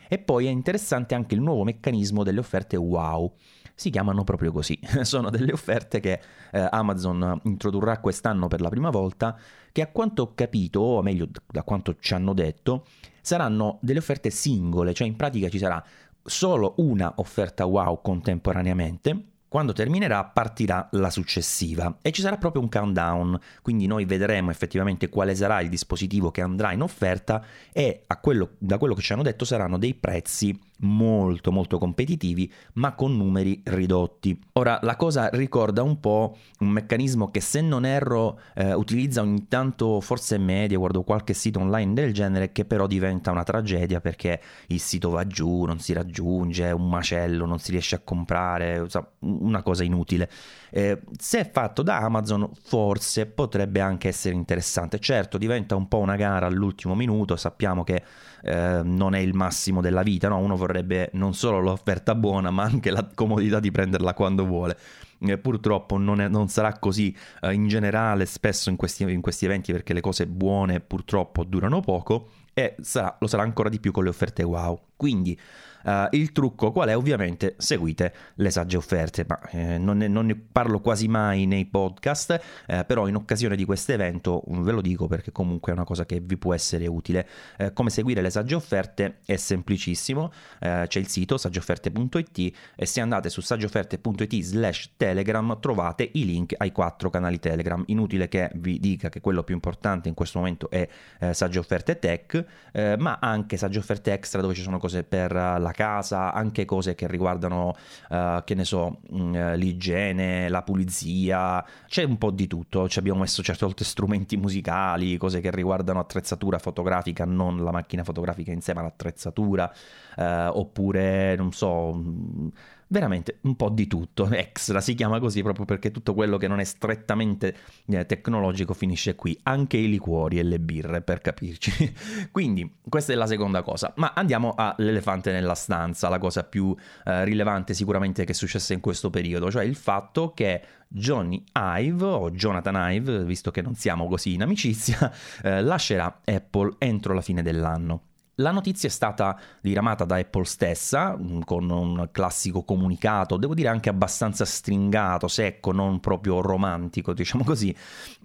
E 0.08 0.18
poi 0.18 0.44
è 0.44 0.50
interessante 0.50 1.14
anche 1.14 1.34
il 1.34 1.40
nuovo 1.40 1.64
meccanismo 1.64 2.22
delle 2.22 2.40
offerte 2.40 2.76
wow. 2.76 3.32
Si 3.74 3.88
chiamano 3.88 4.22
proprio 4.22 4.52
così, 4.52 4.78
sono 5.02 5.30
delle 5.30 5.52
offerte 5.52 6.00
che 6.00 6.20
eh, 6.52 6.68
Amazon 6.70 7.40
introdurrà 7.44 7.98
quest'anno 7.98 8.46
per 8.46 8.60
la 8.60 8.68
prima 8.68 8.90
volta, 8.90 9.38
che 9.72 9.80
a 9.80 9.86
quanto 9.86 10.22
ho 10.22 10.34
capito, 10.34 10.80
o 10.80 11.00
meglio 11.00 11.28
da 11.46 11.62
quanto 11.62 11.96
ci 11.98 12.12
hanno 12.12 12.34
detto, 12.34 12.84
saranno 13.22 13.78
delle 13.80 14.00
offerte 14.00 14.28
singole, 14.28 14.92
cioè 14.92 15.06
in 15.06 15.16
pratica 15.16 15.48
ci 15.48 15.58
sarà 15.58 15.82
solo 16.22 16.74
una 16.76 17.14
offerta 17.16 17.64
wow 17.64 18.02
contemporaneamente 18.02 19.29
quando 19.50 19.72
terminerà 19.72 20.22
partirà 20.26 20.88
la 20.92 21.10
successiva 21.10 21.98
e 22.02 22.12
ci 22.12 22.20
sarà 22.20 22.36
proprio 22.36 22.62
un 22.62 22.68
countdown, 22.68 23.36
quindi 23.62 23.88
noi 23.88 24.04
vedremo 24.04 24.52
effettivamente 24.52 25.08
quale 25.08 25.34
sarà 25.34 25.60
il 25.60 25.68
dispositivo 25.68 26.30
che 26.30 26.40
andrà 26.40 26.70
in 26.70 26.82
offerta 26.82 27.44
e 27.72 28.04
quello, 28.20 28.50
da 28.58 28.78
quello 28.78 28.94
che 28.94 29.02
ci 29.02 29.12
hanno 29.12 29.24
detto 29.24 29.44
saranno 29.44 29.76
dei 29.76 29.94
prezzi 29.94 30.56
molto 30.80 31.52
molto 31.52 31.78
competitivi 31.78 32.50
ma 32.74 32.94
con 32.94 33.16
numeri 33.16 33.60
ridotti. 33.64 34.38
Ora 34.52 34.78
la 34.82 34.96
cosa 34.96 35.28
ricorda 35.28 35.82
un 35.82 36.00
po' 36.00 36.36
un 36.60 36.68
meccanismo 36.68 37.30
che 37.30 37.40
se 37.40 37.60
non 37.60 37.84
erro 37.84 38.40
eh, 38.54 38.72
utilizza 38.74 39.20
ogni 39.20 39.48
tanto 39.48 40.00
forse 40.00 40.38
media, 40.38 40.78
guardo 40.78 41.02
qualche 41.02 41.34
sito 41.34 41.60
online 41.60 41.94
del 41.94 42.12
genere 42.12 42.52
che 42.52 42.64
però 42.64 42.86
diventa 42.86 43.30
una 43.30 43.42
tragedia 43.42 44.00
perché 44.00 44.40
il 44.68 44.80
sito 44.80 45.10
va 45.10 45.26
giù, 45.26 45.64
non 45.64 45.78
si 45.78 45.92
raggiunge, 45.92 46.66
è 46.66 46.72
un 46.72 46.88
macello, 46.88 47.46
non 47.46 47.58
si 47.58 47.70
riesce 47.70 47.94
a 47.96 48.00
comprare, 48.00 48.86
una 49.20 49.62
cosa 49.62 49.84
inutile. 49.84 50.28
Eh, 50.70 51.00
se 51.18 51.48
fatto 51.52 51.82
da 51.82 51.98
Amazon 51.98 52.48
forse 52.62 53.26
potrebbe 53.26 53.80
anche 53.80 54.08
essere 54.08 54.34
interessante, 54.34 54.98
certo 54.98 55.38
diventa 55.38 55.74
un 55.74 55.88
po' 55.88 55.98
una 55.98 56.16
gara 56.16 56.46
all'ultimo 56.46 56.94
minuto, 56.94 57.36
sappiamo 57.36 57.84
che 57.84 58.02
eh, 58.42 58.80
non 58.82 59.14
è 59.14 59.18
il 59.18 59.34
massimo 59.34 59.80
della 59.80 60.02
vita, 60.02 60.28
no? 60.28 60.38
uno 60.38 60.56
vorrebbe 60.56 61.10
non 61.14 61.34
solo 61.34 61.60
l'offerta 61.60 62.14
buona 62.14 62.50
ma 62.50 62.62
anche 62.62 62.90
la 62.90 63.08
comodità 63.14 63.60
di 63.60 63.70
prenderla 63.70 64.14
quando 64.14 64.44
vuole. 64.46 64.76
Eh, 65.22 65.36
purtroppo 65.36 65.98
non, 65.98 66.20
è, 66.20 66.28
non, 66.28 66.48
sarà 66.48 66.78
così 66.78 67.14
eh, 67.42 67.52
in 67.52 67.68
generale 67.68 68.24
spesso 68.24 68.70
in 68.70 68.76
questi, 68.76 69.02
in 69.02 69.20
questi 69.20 69.44
eventi 69.44 69.70
perché 69.70 69.92
le 69.92 70.00
cose 70.00 70.26
buone 70.26 70.80
purtroppo 70.80 71.44
durano 71.44 71.80
poco 71.80 72.30
e 72.54 72.76
sarà, 72.80 73.16
lo 73.20 73.26
sarà 73.26 73.42
ancora 73.42 73.68
di 73.68 73.80
più 73.80 73.92
con 73.92 74.04
le 74.04 74.08
offerte 74.08 74.42
wow. 74.42 74.78
Quindi 74.96 75.38
Uh, 75.82 76.08
il 76.10 76.32
trucco 76.32 76.72
qual 76.72 76.88
è? 76.88 76.96
Ovviamente 76.96 77.54
seguite 77.58 78.12
le 78.34 78.50
sagge 78.50 78.76
offerte, 78.76 79.24
ma 79.26 79.40
eh, 79.50 79.78
non, 79.78 79.98
ne, 79.98 80.08
non, 80.08 80.26
ne, 80.26 80.36
parlo 80.36 80.80
quasi 80.80 81.08
mai 81.08 81.46
nei 81.46 81.66
podcast, 81.66 82.40
eh, 82.66 82.84
però 82.84 83.06
in 83.08 83.14
occasione 83.14 83.56
di 83.56 83.64
questo 83.64 83.92
evento 83.92 84.42
mm, 84.50 84.62
ve 84.62 84.72
lo 84.72 84.80
dico 84.80 85.06
perché 85.06 85.32
comunque 85.32 85.72
è 85.72 85.74
una 85.74 85.84
cosa 85.84 86.04
che 86.04 86.20
vi 86.20 86.36
può 86.36 86.54
essere 86.54 86.86
utile. 86.86 87.26
Eh, 87.56 87.72
come 87.72 87.90
seguire 87.90 88.20
le 88.20 88.30
sagge 88.30 88.54
offerte 88.54 89.18
è 89.24 89.36
semplicissimo, 89.36 90.32
eh, 90.60 90.84
c'è 90.86 90.98
il 90.98 91.08
sito 91.08 91.36
saggeofferte.it 91.36 92.56
e 92.76 92.86
se 92.86 93.00
andate 93.00 93.28
su 93.30 93.40
saggeofferte.it 93.40 94.42
slash 94.42 94.92
telegram 94.96 95.58
trovate 95.60 96.08
i 96.12 96.24
link 96.24 96.54
ai 96.56 96.72
quattro 96.72 97.10
canali 97.10 97.38
telegram. 97.38 97.82
Inutile 97.86 98.28
che 98.28 98.50
vi 98.54 98.78
dica 98.78 99.08
che 99.08 99.20
quello 99.20 99.42
più 99.42 99.54
importante 99.54 100.08
in 100.08 100.14
questo 100.14 100.38
momento 100.38 100.68
è 100.70 100.86
eh, 101.20 101.34
sagge 101.34 101.58
offerte 101.58 101.98
tech, 101.98 102.44
eh, 102.72 102.96
ma 102.98 103.18
anche 103.20 103.56
sagge 103.56 103.78
offerte 103.78 104.12
extra 104.12 104.40
dove 104.40 104.54
ci 104.54 104.62
sono 104.62 104.78
cose 104.78 105.02
per 105.04 105.32
la 105.32 105.69
la 105.70 105.72
casa, 105.72 106.32
anche 106.32 106.64
cose 106.64 106.94
che 106.94 107.06
riguardano, 107.06 107.74
uh, 108.10 108.42
che 108.44 108.54
ne 108.54 108.64
so, 108.64 109.00
mh, 109.08 109.22
mm, 109.22 109.52
l'igiene, 109.54 110.48
la 110.48 110.62
pulizia, 110.62 111.64
c'è 111.86 112.02
un 112.02 112.18
po' 112.18 112.30
di 112.30 112.46
tutto, 112.46 112.88
ci 112.88 112.98
abbiamo 112.98 113.20
messo 113.20 113.42
certe 113.42 113.64
volte 113.64 113.84
strumenti 113.84 114.36
musicali, 114.36 115.16
cose 115.16 115.40
che 115.40 115.50
riguardano 115.50 116.00
attrezzatura 116.00 116.58
fotografica, 116.58 117.24
non 117.24 117.62
la 117.62 117.70
macchina 117.70 118.04
fotografica 118.04 118.52
insieme 118.52 118.80
all'attrezzatura, 118.80 119.72
uh, 120.16 120.22
oppure, 120.52 121.36
non 121.36 121.52
so... 121.52 121.92
Mh, 121.94 122.52
veramente 122.90 123.38
un 123.42 123.56
po' 123.56 123.68
di 123.68 123.86
tutto, 123.86 124.28
extra 124.30 124.80
si 124.80 124.94
chiama 124.94 125.18
così 125.18 125.42
proprio 125.42 125.64
perché 125.64 125.90
tutto 125.90 126.14
quello 126.14 126.36
che 126.36 126.48
non 126.48 126.60
è 126.60 126.64
strettamente 126.64 127.56
eh, 127.86 128.06
tecnologico 128.06 128.74
finisce 128.74 129.14
qui, 129.14 129.38
anche 129.44 129.76
i 129.76 129.88
liquori 129.88 130.38
e 130.38 130.42
le 130.42 130.60
birre 130.60 131.00
per 131.02 131.20
capirci. 131.20 131.94
Quindi 132.30 132.78
questa 132.88 133.12
è 133.12 133.16
la 133.16 133.26
seconda 133.26 133.62
cosa, 133.62 133.92
ma 133.96 134.12
andiamo 134.14 134.54
all'elefante 134.56 135.32
nella 135.32 135.54
stanza, 135.54 136.08
la 136.08 136.18
cosa 136.18 136.44
più 136.44 136.74
eh, 137.04 137.24
rilevante 137.24 137.74
sicuramente 137.74 138.24
che 138.24 138.32
è 138.32 138.34
successa 138.34 138.72
in 138.74 138.80
questo 138.80 139.10
periodo, 139.10 139.50
cioè 139.50 139.64
il 139.64 139.76
fatto 139.76 140.32
che 140.34 140.62
Johnny 140.88 141.44
Ive 141.52 142.04
o 142.04 142.30
Jonathan 142.32 142.92
Ive, 142.92 143.24
visto 143.24 143.52
che 143.52 143.62
non 143.62 143.74
siamo 143.74 144.08
così 144.08 144.34
in 144.34 144.42
amicizia, 144.42 145.12
eh, 145.42 145.62
lascerà 145.62 146.20
Apple 146.24 146.74
entro 146.78 147.14
la 147.14 147.20
fine 147.20 147.42
dell'anno. 147.42 148.02
La 148.40 148.50
notizia 148.50 148.88
è 148.88 148.92
stata 148.92 149.38
diramata 149.60 150.04
da 150.04 150.16
Apple 150.16 150.44
stessa 150.44 151.16
mm, 151.16 151.42
con 151.42 151.70
un 151.70 152.08
classico 152.10 152.62
comunicato, 152.64 153.36
devo 153.36 153.54
dire 153.54 153.68
anche 153.68 153.88
abbastanza 153.88 154.44
stringato, 154.44 155.28
secco, 155.28 155.72
non 155.72 156.00
proprio 156.00 156.40
romantico, 156.40 157.12
diciamo 157.12 157.44
così, 157.44 157.74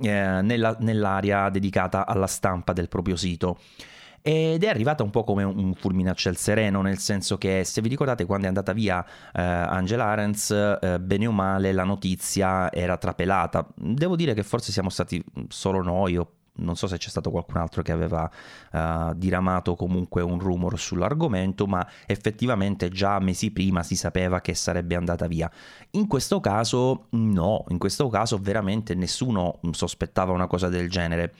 eh, 0.01 0.39
nella, 0.41 0.75
nell'area 0.79 1.49
dedicata 1.49 2.05
alla 2.05 2.27
stampa 2.27 2.73
del 2.73 2.87
proprio 2.87 3.15
sito. 3.15 3.59
Ed 4.27 4.63
è 4.63 4.67
arrivata 4.67 5.03
un 5.03 5.11
po' 5.11 5.23
come 5.23 5.43
un 5.43 5.75
fulmine 5.75 6.09
a 6.09 6.15
ciel 6.15 6.35
sereno, 6.35 6.81
nel 6.81 6.97
senso 6.97 7.37
che 7.37 7.63
se 7.63 7.79
vi 7.81 7.89
ricordate 7.89 8.25
quando 8.25 8.45
è 8.45 8.47
andata 8.47 8.73
via 8.73 9.05
eh, 9.05 9.39
Angela 9.39 10.05
Arens, 10.05 10.49
eh, 10.49 10.99
bene 10.99 11.27
o 11.27 11.31
male 11.31 11.71
la 11.71 11.83
notizia 11.83 12.71
era 12.71 12.97
trapelata. 12.97 13.67
Devo 13.75 14.15
dire 14.15 14.33
che 14.33 14.41
forse 14.41 14.71
siamo 14.71 14.89
stati 14.89 15.23
solo 15.49 15.83
noi 15.83 16.17
o 16.17 16.34
non 16.57 16.75
so 16.75 16.87
se 16.87 16.97
c'è 16.97 17.09
stato 17.09 17.31
qualcun 17.31 17.57
altro 17.57 17.81
che 17.81 17.91
aveva 17.91 18.29
uh, 18.71 19.13
diramato 19.15 19.75
comunque 19.75 20.21
un 20.21 20.39
rumor 20.39 20.79
sull'argomento, 20.79 21.67
ma 21.67 21.85
effettivamente 22.05 22.89
già 22.89 23.19
mesi 23.19 23.51
prima 23.51 23.83
si 23.83 23.95
sapeva 23.95 24.41
che 24.41 24.53
sarebbe 24.53 24.95
andata 24.95 25.27
via. 25.27 25.51
In 25.91 26.07
questo 26.07 26.39
caso 26.39 27.07
no, 27.11 27.65
in 27.69 27.77
questo 27.77 28.07
caso 28.09 28.37
veramente 28.37 28.95
nessuno 28.95 29.59
sospettava 29.71 30.31
una 30.31 30.47
cosa 30.47 30.69
del 30.69 30.89
genere. 30.89 31.33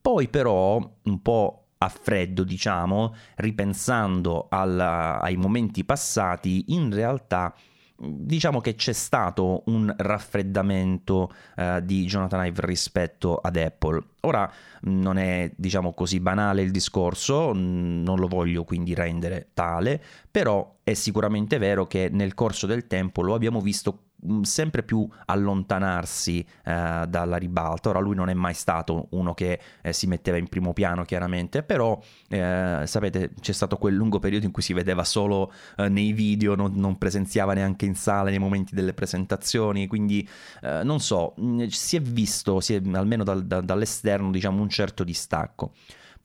Poi 0.00 0.28
però, 0.28 0.78
un 1.02 1.22
po' 1.22 1.64
a 1.78 1.88
freddo, 1.88 2.42
diciamo, 2.44 3.14
ripensando 3.36 4.46
alla, 4.48 5.20
ai 5.20 5.36
momenti 5.36 5.84
passati, 5.84 6.66
in 6.68 6.92
realtà 6.94 7.54
diciamo 7.98 8.60
che 8.60 8.74
c'è 8.74 8.92
stato 8.92 9.62
un 9.66 9.92
raffreddamento 9.96 11.32
uh, 11.56 11.80
di 11.80 12.04
Jonathan 12.04 12.46
Ive 12.46 12.66
rispetto 12.66 13.36
ad 13.36 13.56
Apple. 13.56 14.02
Ora 14.20 14.50
non 14.82 15.18
è 15.18 15.50
diciamo 15.56 15.92
così 15.92 16.20
banale 16.20 16.62
il 16.62 16.70
discorso, 16.70 17.52
non 17.52 18.18
lo 18.18 18.26
voglio 18.28 18.64
quindi 18.64 18.94
rendere 18.94 19.48
tale, 19.54 20.02
però 20.30 20.78
è 20.82 20.94
sicuramente 20.94 21.58
vero 21.58 21.86
che 21.86 22.08
nel 22.12 22.34
corso 22.34 22.66
del 22.66 22.86
tempo 22.86 23.22
lo 23.22 23.34
abbiamo 23.34 23.60
visto 23.60 24.00
Mm, 24.15 24.15
sempre 24.42 24.82
più 24.82 25.08
allontanarsi 25.26 26.44
eh, 26.64 27.04
dalla 27.08 27.36
ribalta. 27.36 27.90
Ora 27.90 28.00
lui 28.00 28.14
non 28.14 28.28
è 28.28 28.34
mai 28.34 28.54
stato 28.54 29.08
uno 29.10 29.34
che 29.34 29.60
eh, 29.82 29.92
si 29.92 30.06
metteva 30.06 30.36
in 30.36 30.48
primo 30.48 30.72
piano 30.72 31.04
chiaramente, 31.04 31.62
però 31.62 32.00
eh, 32.28 32.82
sapete 32.84 33.32
c'è 33.40 33.52
stato 33.52 33.76
quel 33.76 33.94
lungo 33.94 34.18
periodo 34.18 34.46
in 34.46 34.52
cui 34.52 34.62
si 34.62 34.72
vedeva 34.72 35.04
solo 35.04 35.52
eh, 35.76 35.88
nei 35.88 36.12
video, 36.12 36.54
non, 36.54 36.72
non, 36.74 36.98
presenziava 36.98 37.54
neanche 37.54 37.86
in 37.86 37.94
sala 37.94 38.30
nei 38.30 38.38
momenti 38.38 38.74
delle 38.74 38.94
presentazioni, 38.94 39.86
quindi 39.86 40.28
eh, 40.62 40.82
non 40.82 41.00
so, 41.00 41.34
mm, 41.40 41.66
si 41.66 41.96
è 41.96 42.00
visto, 42.00 42.60
si 42.60 42.74
è, 42.74 42.80
almeno 42.92 43.24
dal, 43.24 43.44
da, 43.44 43.60
dall'esterno, 43.60 44.30
diciamo 44.30 44.60
un 44.60 44.68
certo 44.68 45.04
distacco. 45.04 45.72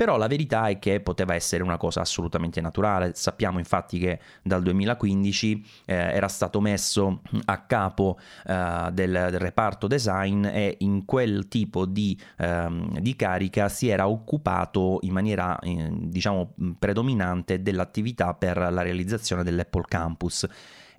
Però 0.01 0.17
la 0.17 0.25
verità 0.25 0.67
è 0.67 0.79
che 0.79 1.00
poteva 1.00 1.36
essere 1.36 1.62
una 1.62 1.77
cosa 1.77 2.01
assolutamente 2.01 2.60
naturale. 2.60 3.12
Sappiamo 3.13 3.60
infatti 3.60 4.00
che 4.00 4.20
dal 4.41 4.63
2015 4.63 5.65
eh, 5.86 5.93
era 5.93 6.27
stato 6.27 6.60
messo 6.60 7.22
a 7.46 7.60
capo 7.65 8.17
eh, 8.48 8.89
del, 8.93 9.27
del, 9.29 9.39
reparto 9.39 9.86
design 9.86 10.43
e 10.46 10.77
in 10.79 11.05
quel 11.05 11.48
tipo 11.48 11.86
di, 11.86 12.20
ehm, 12.39 12.98
di 12.98 13.15
carica 13.15 13.70
si 13.70 13.89
era 13.89 14.08
occupato 14.08 14.98
in 15.01 15.12
maniera 15.12 15.60
eh, 15.60 15.91
diciamo 15.91 16.55
predominante 16.79 17.62
dell'attività 17.62 18.34
per 18.34 18.58
la 18.58 18.81
realizzazione 18.81 19.43
dell'Apple 19.43 19.86
Campus 19.88 20.48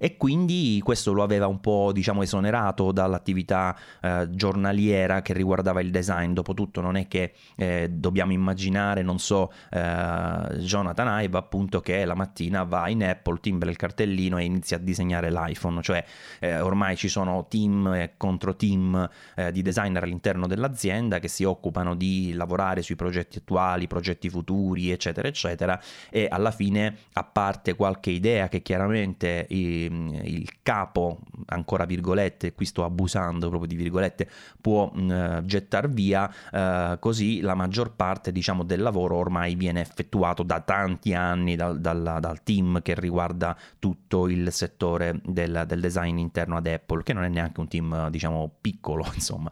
e 0.02 0.16
quindi 0.16 0.80
questo 0.82 1.12
lo 1.12 1.22
aveva 1.22 1.46
un 1.46 1.60
po' 1.60 1.92
diciamo 1.92 2.22
esonerato 2.22 2.90
dall'attività 2.90 3.78
eh, 4.00 4.26
giornaliera 4.32 5.22
che 5.22 5.32
riguardava 5.32 5.80
il 5.80 5.92
design. 5.92 6.32
Dopotutto 6.32 6.80
non 6.80 6.96
è 6.96 7.06
che 7.06 7.34
eh, 7.54 7.88
dobbiamo 7.88 8.32
immaginare, 8.32 9.02
non 9.02 9.20
so, 9.20 9.52
eh, 9.70 10.58
Jonathan 10.58 11.22
Ive 11.22 11.38
appunto 11.38 11.80
che 11.80 12.04
la 12.04 12.16
mattina 12.16 12.64
va 12.64 12.88
in 12.88 13.04
Apple, 13.04 13.38
timbra 13.40 13.70
il 13.70 13.76
cartellino 13.76 14.38
e 14.38 14.44
inizia 14.44 14.76
a 14.76 14.80
disegnare 14.80 15.30
l'iPhone, 15.30 15.80
cioè 15.82 16.04
eh, 16.40 16.58
ormai 16.58 16.96
ci 16.96 17.06
sono 17.06 17.46
team 17.48 17.86
e 17.94 18.14
contro 18.16 18.56
team 18.56 19.08
eh, 19.36 19.52
di 19.52 19.62
designer 19.62 20.02
all'interno 20.02 20.48
dell'azienda 20.48 21.20
che 21.20 21.28
si 21.28 21.44
occupano 21.44 21.94
di 21.94 22.32
lavorare 22.32 22.82
sui 22.82 22.96
progetti 22.96 23.38
attuali, 23.38 23.86
progetti 23.86 24.28
futuri, 24.28 24.90
eccetera, 24.90 25.28
eccetera, 25.28 25.80
e 26.10 26.26
alla 26.28 26.50
fine, 26.50 26.96
a 27.12 27.22
parte 27.22 27.76
qualche 27.76 28.10
idea 28.10 28.48
che 28.48 28.62
chiaramente 28.62 29.46
i, 29.50 29.90
il 29.92 30.48
capo, 30.62 31.20
ancora 31.46 31.84
virgolette, 31.84 32.54
qui 32.54 32.64
sto 32.64 32.84
abusando 32.84 33.48
proprio 33.48 33.68
di 33.68 33.76
virgolette, 33.76 34.28
può 34.60 34.90
uh, 34.92 35.44
gettar 35.44 35.88
via, 35.88 36.32
uh, 36.52 36.98
così 36.98 37.40
la 37.40 37.54
maggior 37.54 37.94
parte 37.94 38.32
diciamo, 38.32 38.64
del 38.64 38.80
lavoro 38.80 39.16
ormai 39.16 39.54
viene 39.54 39.80
effettuato 39.80 40.42
da 40.42 40.60
tanti 40.60 41.14
anni 41.14 41.56
dal, 41.56 41.80
dal, 41.80 42.18
dal 42.20 42.42
team 42.42 42.82
che 42.82 42.94
riguarda 42.94 43.56
tutto 43.78 44.28
il 44.28 44.52
settore 44.52 45.20
del, 45.24 45.64
del, 45.66 45.80
design 45.80 46.18
interno 46.18 46.56
ad 46.56 46.66
Apple, 46.66 47.02
che 47.02 47.12
non 47.12 47.24
è 47.24 47.28
neanche 47.28 47.60
un 47.60 47.68
team 47.68 48.08
diciamo 48.10 48.50
piccolo, 48.60 49.06
insomma. 49.14 49.50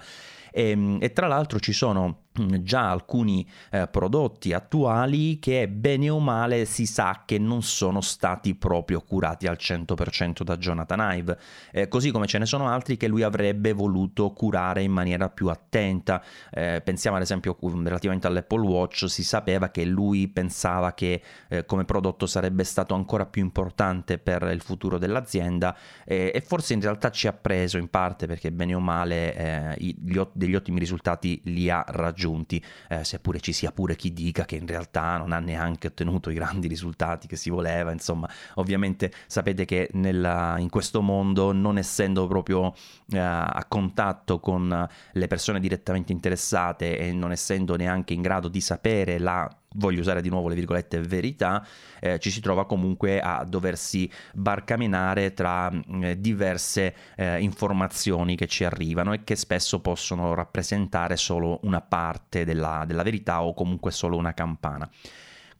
E, 0.53 0.71
ehm, 0.71 0.99
e 1.01 1.13
tra 1.13 1.27
l'altro 1.27 1.59
ci 1.61 1.73
sono 1.73 2.25
già 2.63 2.91
alcuni 2.91 3.47
eh, 3.71 3.89
prodotti 3.89 4.53
attuali 4.53 5.39
che 5.39 5.69
bene 5.69 6.11
o 6.11 6.21
male 6.21 6.65
si 6.65 6.87
sa 6.87 7.23
che 7.27 7.39
non 7.39 7.63
sono 7.63 8.01
stati 8.01 8.55
proprio 8.55 9.01
curati 9.01 9.47
al 9.47 9.57
100% 9.59 10.43
da 10.43 10.57
Jonathan 10.57 11.17
Ive, 11.17 11.39
eh, 11.73 11.89
così 11.89 12.11
come 12.11 12.27
ce 12.27 12.39
ne 12.39 12.47
sono 12.47 12.69
altri 12.69 12.97
che 12.97 13.09
lui 13.09 13.23
avrebbe 13.23 13.73
voluto 13.73 14.31
curare 14.31 14.83
in 14.83 14.93
maniera 14.93 15.29
più 15.29 15.49
attenta. 15.49 16.23
Eh, 16.51 16.81
pensiamo 16.85 17.17
ad 17.17 17.23
esempio 17.23 17.57
relativamente 17.61 18.27
all'Apple 18.27 18.67
Watch, 18.67 19.09
si 19.09 19.25
sapeva 19.25 19.71
che 19.71 19.85
lui 19.85 20.29
pensava 20.29 20.93
che 20.93 21.23
eh, 21.49 21.67
come 21.67 21.85
prodotto 21.85 22.27
sarebbe 22.27 22.65
stato 22.65 22.95
ancora 22.95 23.27
più 23.27 23.43
importante 23.43 24.19
per 24.19 24.49
il 24.53 24.61
futuro 24.61 24.99
dell'azienda 24.99 25.77
eh, 26.05 26.31
e 26.33 26.41
forse 26.41 26.75
in 26.75 26.81
realtà 26.81 27.11
ci 27.11 27.27
ha 27.27 27.33
preso 27.33 27.77
in 27.77 27.89
parte 27.89 28.27
perché 28.27 28.53
bene 28.53 28.75
o 28.75 28.81
male 28.81 29.35
eh, 29.35 29.75
gli, 29.79 30.21
degli 30.33 30.55
ottimi 30.55 30.79
risultati 30.79 31.41
li 31.45 31.69
ha 31.71 31.85
raggiunti, 31.87 32.19
eh, 32.89 33.05
seppure 33.05 33.41
ci 33.41 33.53
sia 33.53 33.73
pure 33.73 33.97
chi 33.97 34.13
dica 34.13 34.45
che 34.45 34.57
in 34.57 34.67
realtà 34.67 35.17
non 35.17 35.33
ha 35.33 35.39
neanche 35.39 35.89
ottenuto 35.89 36.31
i 36.31 36.35
grandi 36.35 36.69
risultati 36.69 37.27
che 37.27 37.37
si 37.37 37.51
voleva, 37.51 37.93
insomma, 37.93 38.29
ovviamente 38.55 39.13
sapete 39.27 39.65
che 39.65 39.89
nella, 39.93 40.57
in 40.59 40.69
questo 40.69 41.01
mondo, 41.03 41.53
non 41.53 41.79
essendo 41.79 42.27
proprio 42.27 42.75
eh, 43.13 43.19
a 43.19 43.65
contatto 43.69 44.41
con 44.41 44.89
le 45.13 45.27
persone 45.27 45.61
direttamente 45.61 46.13
interessate 46.13 46.99
e 46.99 47.13
non 47.13 47.33
essendo 47.33 47.77
neanche 47.77 48.15
in 48.15 48.23
grado 48.23 48.49
di 48.49 48.61
sapere 48.61 49.19
la 49.19 49.49
voglio 49.75 50.01
usare 50.01 50.21
di 50.21 50.29
nuovo 50.29 50.49
le 50.49 50.55
virgolette 50.55 51.01
verità, 51.01 51.65
eh, 52.01 52.19
ci 52.19 52.31
si 52.31 52.41
trova 52.41 52.67
comunque 52.67 53.21
a 53.21 53.45
doversi 53.45 54.11
barcamenare 54.33 55.33
tra 55.33 55.71
eh, 56.03 56.21
diverse 56.21 56.95
eh, 57.17 57.41
informazioni 57.41 58.37
che 58.37 58.47
ci 58.47 58.65
arrivano 58.65 59.13
e 59.13 59.23
che 59.23 59.37
spesso 59.37 59.81
possono 59.81 60.35
rappresentare 60.35 61.17
solo 61.17 61.61
una 61.63 61.81
parte 61.81 62.45
della, 62.45 62.85
della 62.87 63.03
verità 63.03 63.43
o 63.43 63.55
comunque 63.55 63.91
solo 63.91 64.17
una 64.17 64.35
campana. 64.35 64.89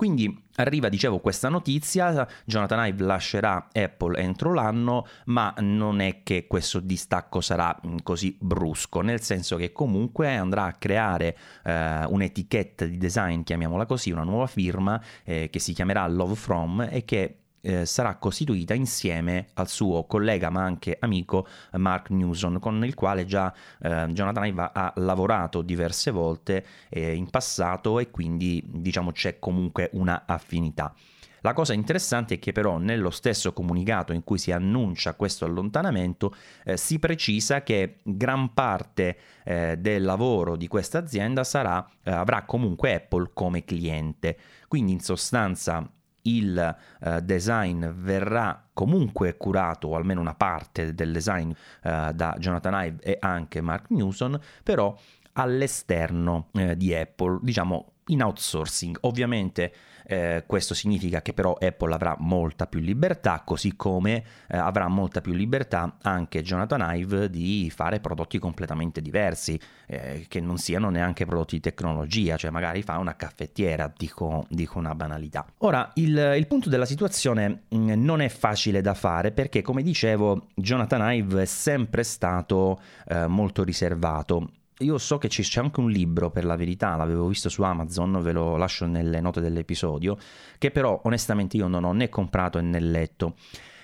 Quindi 0.01 0.35
arriva, 0.55 0.89
dicevo, 0.89 1.19
questa 1.19 1.51
notizia, 1.51 2.27
Jonathan 2.47 2.87
Ive 2.87 3.05
lascerà 3.05 3.69
Apple 3.71 4.19
entro 4.19 4.55
l'anno, 4.55 5.07
ma 5.27 5.53
non 5.59 6.01
è 6.01 6.23
che 6.23 6.47
questo 6.47 6.81
distacco 6.81 7.43
sarà 7.43 7.79
mm, 7.87 7.97
così 8.03 8.35
brusco, 8.41 9.03
nel 9.03 9.21
senso 9.21 9.57
che 9.57 9.73
comunque 9.73 10.35
andrà 10.35 10.65
a 10.65 10.73
creare 10.73 11.37
eh, 11.63 12.05
un'etichetta 12.07 12.87
di 12.87 12.97
design, 12.97 13.43
chiamiamola 13.43 13.85
così, 13.85 14.11
una 14.11 14.23
nuova 14.23 14.47
firma 14.47 14.99
eh, 15.23 15.51
che 15.51 15.59
si 15.59 15.75
chiamerà 15.75 16.07
Love 16.07 16.35
From 16.35 16.89
e 16.91 17.05
che 17.05 17.41
eh, 17.61 17.87
sarà 17.87 18.17
costituita 18.17 18.75
insieme 18.75 19.49
al 19.55 19.69
suo 19.69 20.05
collega 20.05 20.51
ma 20.51 20.63
anche 20.63 20.97
amico 21.01 21.47
Mark 21.73 22.11
Newson 22.11 22.59
con 22.59 22.85
il 22.85 22.95
quale 22.95 23.25
già 23.25 23.53
eh, 23.81 24.07
Jonathan 24.11 24.47
Ive 24.47 24.71
ha 24.73 24.93
lavorato 24.97 25.63
diverse 25.63 26.11
volte 26.11 26.65
eh, 26.89 27.15
in 27.15 27.29
passato 27.31 27.99
e 27.99 28.11
quindi 28.11 28.63
diciamo 28.67 29.13
c'è 29.13 29.39
comunque 29.39 29.91
una 29.93 30.25
affinità. 30.27 30.95
La 31.43 31.55
cosa 31.55 31.73
interessante 31.73 32.35
è 32.35 32.39
che 32.39 32.53
però 32.53 32.77
nello 32.77 33.11
stesso 33.11 33.53
comunicato 33.53 34.13
in 34.13 34.25
cui 34.25 34.39
si 34.39 34.53
annuncia 34.53 35.15
questo 35.15 35.47
allontanamento 35.47 36.35
eh, 36.65 36.77
si 36.77 36.99
precisa 36.99 37.63
che 37.63 38.01
gran 38.03 38.53
parte 38.53 39.17
eh, 39.45 39.77
del 39.79 40.03
lavoro 40.03 40.57
di 40.57 40.69
questa 40.69 40.99
azienda 40.99 41.43
sarà, 41.45 41.87
eh, 42.03 42.11
avrà 42.11 42.45
comunque 42.45 42.95
Apple 42.95 43.31
come 43.33 43.65
cliente. 43.65 44.37
Quindi 44.69 44.93
in 44.93 45.01
sostanza 45.01 45.91
il 46.23 46.77
uh, 47.01 47.21
design 47.21 47.87
verrà 47.87 48.63
comunque 48.73 49.37
curato, 49.37 49.89
o 49.89 49.97
almeno 49.97 50.21
una 50.21 50.35
parte 50.35 50.95
del 50.95 51.13
design, 51.13 51.51
uh, 51.51 52.13
da 52.13 52.37
Jonathan 52.39 52.85
Ive 52.85 53.03
e 53.03 53.17
anche 53.21 53.61
Mark 53.61 53.91
Newson, 53.91 54.39
però 54.63 54.97
all'esterno 55.41 56.49
eh, 56.53 56.77
di 56.77 56.95
Apple, 56.95 57.39
diciamo 57.43 57.93
in 58.11 58.23
outsourcing. 58.23 58.99
Ovviamente 59.03 59.73
eh, 60.11 60.43
questo 60.47 60.75
significa 60.75 61.23
che 61.23 61.33
però 61.33 61.57
Apple 61.59 61.95
avrà 61.95 62.17
molta 62.19 62.67
più 62.67 62.81
libertà, 62.81 63.43
così 63.45 63.77
come 63.77 64.25
eh, 64.49 64.57
avrà 64.57 64.89
molta 64.89 65.21
più 65.21 65.33
libertà 65.33 65.97
anche 66.03 66.43
Jonathan 66.43 66.97
Ive 66.97 67.31
di 67.31 67.71
fare 67.73 68.01
prodotti 68.01 68.39
completamente 68.39 69.01
diversi, 69.01 69.59
eh, 69.87 70.27
che 70.29 70.41
non 70.41 70.59
siano 70.59 70.91
neanche 70.91 71.25
prodotti 71.25 71.57
di 71.57 71.61
tecnologia, 71.61 72.37
cioè 72.37 72.51
magari 72.51 72.83
fa 72.83 72.99
una 72.99 73.15
caffettiera, 73.15 73.93
dico, 73.97 74.47
dico 74.49 74.79
una 74.79 74.95
banalità. 74.97 75.47
Ora, 75.59 75.91
il, 75.95 76.35
il, 76.37 76.47
punto 76.49 76.69
della 76.69 76.87
situazione 76.87 77.63
mh, 77.69 77.77
mm, 77.77 78.05
non 78.05 78.21
è 78.21 78.29
facile 78.29 78.81
da 78.81 78.95
fare 78.95 79.31
perché, 79.31 79.63
come 79.63 79.83
dicevo, 79.83 80.49
Jonathan 80.57 81.13
Ive 81.15 81.43
è 81.43 81.47
sempre 81.47 82.03
stato 82.03 82.81
eh, 83.07 83.29
molto 83.29 83.63
riservato 83.63 84.51
io 84.81 84.99
so 84.99 85.19
che 85.19 85.29
c'è 85.29 85.61
anche 85.61 85.81
un 85.81 85.91
libro, 85.91 86.31
per 86.31 86.45
la 86.45 86.57
verità, 86.57 86.97
l'avevo 86.97 87.27
visto 87.27 87.49
su 87.49 87.63
Amazon, 87.63 88.21
ve 88.23 88.33
lo 88.33 88.57
lascio 88.57 88.87
nelle 88.87 89.21
note 89.21 89.41
dell'episodio, 89.41 90.17
che 90.59 90.71
però 90.71 91.01
onestamente 91.05 91.57
io 91.57 91.69
non 91.69 91.85
ho 91.85 91.93
né 91.93 92.09
comprato 92.09 92.61
né 92.61 92.81
letto, 92.81 93.37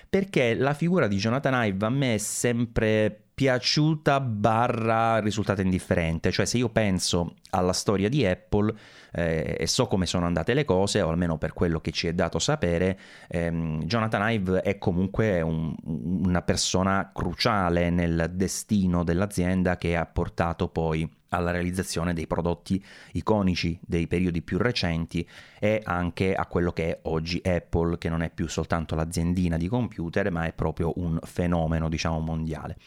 perché 0.09 0.55
la 0.55 0.73
figura 0.73 1.07
di 1.07 1.17
Jonathan 1.17 1.65
Ive 1.65 1.85
a 1.85 1.89
me 1.89 2.15
è 2.15 2.17
sempre 2.17 3.21
piaciuta 3.33 4.19
barra 4.19 5.19
risultata 5.19 5.61
indifferente, 5.61 6.31
cioè 6.31 6.45
se 6.45 6.57
io 6.57 6.69
penso 6.69 7.35
alla 7.51 7.73
storia 7.73 8.09
di 8.09 8.25
Apple 8.25 8.73
eh, 9.11 9.55
e 9.59 9.67
so 9.67 9.87
come 9.87 10.05
sono 10.05 10.25
andate 10.25 10.53
le 10.53 10.65
cose, 10.65 11.01
o 11.01 11.09
almeno 11.09 11.37
per 11.37 11.53
quello 11.53 11.79
che 11.79 11.91
ci 11.91 12.07
è 12.07 12.13
dato 12.13 12.39
sapere, 12.39 12.99
ehm, 13.27 13.83
Jonathan 13.83 14.31
Ive 14.31 14.61
è 14.61 14.77
comunque 14.77 15.41
un, 15.41 15.75
una 15.83 16.41
persona 16.41 17.11
cruciale 17.13 17.89
nel 17.89 18.31
destino 18.33 19.03
dell'azienda 19.03 19.77
che 19.77 19.95
ha 19.95 20.05
portato 20.05 20.67
poi 20.67 21.09
alla 21.29 21.51
realizzazione 21.51 22.13
dei 22.13 22.27
prodotti 22.27 22.83
iconici 23.13 23.77
dei 23.81 24.07
periodi 24.07 24.41
più 24.41 24.57
recenti 24.57 25.27
e 25.59 25.81
anche 25.83 26.33
a 26.33 26.45
quello 26.45 26.71
che 26.71 26.87
è 26.87 26.99
oggi 27.03 27.41
Apple, 27.43 27.97
che 27.97 28.09
non 28.09 28.21
è 28.21 28.29
più 28.29 28.47
soltanto 28.47 28.95
l'aziendina 28.95 29.57
di 29.57 29.67
computer, 29.67 30.31
ma 30.31 30.45
è 30.45 30.53
proprio 30.53 30.93
un 30.97 31.19
fenomeno, 31.23 31.89
diciamo, 31.89 32.19
mondiale. 32.19 32.77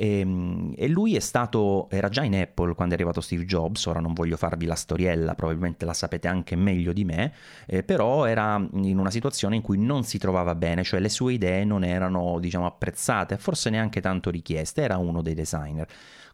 E, 0.00 0.20
ehm, 0.20 0.72
e, 0.76 0.88
lui 0.88 1.14
è 1.14 1.20
stato, 1.20 1.88
era 1.90 2.08
già 2.08 2.22
in 2.24 2.34
Apple 2.34 2.74
quando 2.74 2.94
è 2.94 2.96
arrivato 2.96 3.20
Steve 3.20 3.44
Jobs, 3.44 3.84
ora 3.84 4.00
non 4.00 4.14
voglio 4.14 4.38
farvi 4.38 4.64
la 4.64 4.74
storiella, 4.74 5.34
probabilmente 5.34 5.84
la 5.84 5.92
sapete 5.92 6.26
anche 6.26 6.56
meglio 6.56 6.94
di 6.94 7.04
me, 7.04 7.34
eh, 7.66 7.82
però 7.82 8.24
era 8.24 8.56
in 8.72 8.98
una 8.98 9.10
situazione 9.10 9.56
in 9.56 9.62
cui 9.62 9.76
non 9.76 10.04
si 10.04 10.16
trovava 10.16 10.54
bene, 10.54 10.84
cioè 10.84 11.00
le 11.00 11.10
sue 11.10 11.34
idee 11.34 11.64
non 11.64 11.84
erano 11.84 12.38
diciamo 12.40 12.64
apprezzate, 12.64 13.36
forse 13.36 13.68
neanche 13.68 14.00
tanto 14.00 14.30
richieste, 14.30 14.80
era 14.80 14.96
uno 14.96 15.20
dei 15.20 15.34
designer. 15.34 15.86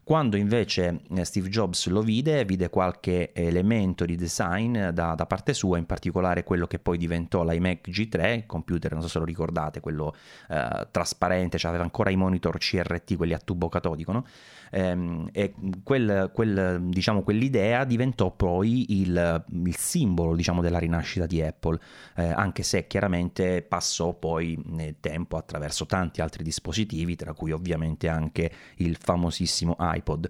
Quando 0.07 0.37
invece 0.37 1.01
eh, 1.17 1.25
Steve 1.25 1.49
Jobs 1.49 1.87
lo 1.87 1.99
vide, 1.99 2.45
vide 2.45 2.69
qualche 2.69 3.33
elemento 3.33 4.05
di 4.05 4.15
design 4.15 4.87
da, 4.91 5.15
da, 5.15 5.25
parte 5.25 5.53
sua, 5.53 5.77
in 5.77 5.85
particolare 5.85 6.45
quello 6.45 6.65
che 6.65 6.79
poi 6.79 6.97
diventò 6.97 7.43
l'iMac 7.43 7.89
G3, 7.89 8.35
il 8.35 8.45
computer, 8.45 8.93
non 8.93 9.01
so 9.01 9.09
se 9.09 9.19
lo 9.19 9.25
ricordate, 9.25 9.81
quello 9.81 10.15
eh, 10.47 10.87
trasparente, 10.91 11.57
cioè 11.57 11.71
aveva 11.71 11.83
ancora 11.83 12.09
i 12.09 12.15
monitor 12.15 12.57
CRT, 12.57 13.17
quelli 13.17 13.33
a 13.33 13.37
tubo 13.37 13.67
catodico, 13.67 14.13
no? 14.13 14.25
ehm, 14.71 15.29
e 15.31 15.53
quel, 15.83 16.31
quel, 16.33 16.81
diciamo, 16.83 17.21
quell'idea 17.23 17.83
diventò 17.83 18.31
poi 18.31 18.99
il, 18.99 19.45
il 19.49 19.75
simbolo 19.75 20.35
diciamo, 20.35 20.61
della 20.61 20.79
rinascita 20.79 21.25
di 21.25 21.41
Apple, 21.41 21.79
eh, 22.15 22.27
anche 22.27 22.63
se 22.63 22.87
chiaramente 22.87 23.61
passò 23.61 24.13
poi 24.13 24.61
nel 24.67 24.97
tempo 24.99 25.37
attraverso 25.37 25.85
tanti 25.85 26.21
altri 26.21 26.43
dispositivi, 26.43 27.15
tra 27.15 27.33
cui 27.33 27.51
ovviamente 27.51 28.07
anche 28.07 28.51
il 28.77 28.97
famosissimo 28.99 29.75
iPod. 29.97 30.29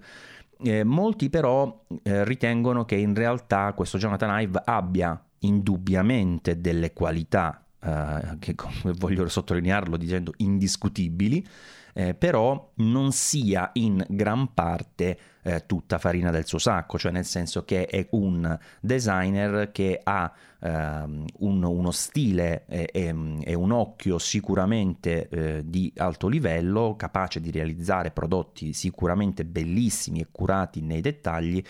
Eh, 0.60 0.82
molti 0.82 1.30
però 1.30 1.84
eh, 2.02 2.24
ritengono 2.24 2.84
che 2.84 2.96
in 2.96 3.14
realtà 3.14 3.72
questo 3.74 3.96
Jonathan 3.98 4.40
Ive 4.40 4.60
abbia 4.64 5.22
indubbiamente 5.40 6.60
delle 6.60 6.92
qualità, 6.92 7.64
eh, 7.80 8.36
che 8.40 8.54
voglio 8.96 9.28
sottolinearlo 9.28 9.96
dicendo 9.96 10.32
indiscutibili, 10.38 11.46
eh, 11.94 12.14
però 12.14 12.72
non 12.76 13.12
sia 13.12 13.70
in 13.74 14.04
gran 14.08 14.52
parte 14.54 15.18
eh, 15.48 15.64
tutta 15.66 15.98
farina 15.98 16.30
del 16.30 16.46
suo 16.46 16.58
sacco, 16.58 16.98
cioè 16.98 17.10
nel 17.10 17.24
senso 17.24 17.64
che 17.64 17.86
è 17.86 18.06
un 18.10 18.58
designer 18.80 19.72
che 19.72 19.98
ha 20.02 20.30
ehm, 20.60 21.24
un, 21.38 21.62
uno 21.62 21.90
stile 21.90 22.64
e, 22.66 22.90
e, 22.92 23.14
e, 23.44 23.54
un 23.54 23.72
occhio 23.72 24.18
sicuramente 24.18 25.28
eh, 25.28 25.62
di 25.64 25.90
alto 25.96 26.28
livello, 26.28 26.96
capace 26.96 27.40
di 27.40 27.50
realizzare 27.50 28.10
prodotti 28.10 28.74
sicuramente 28.74 29.46
bellissimi 29.46 30.20
e 30.20 30.28
curati 30.30 30.82
nei 30.82 31.00
dettagli, 31.00 31.62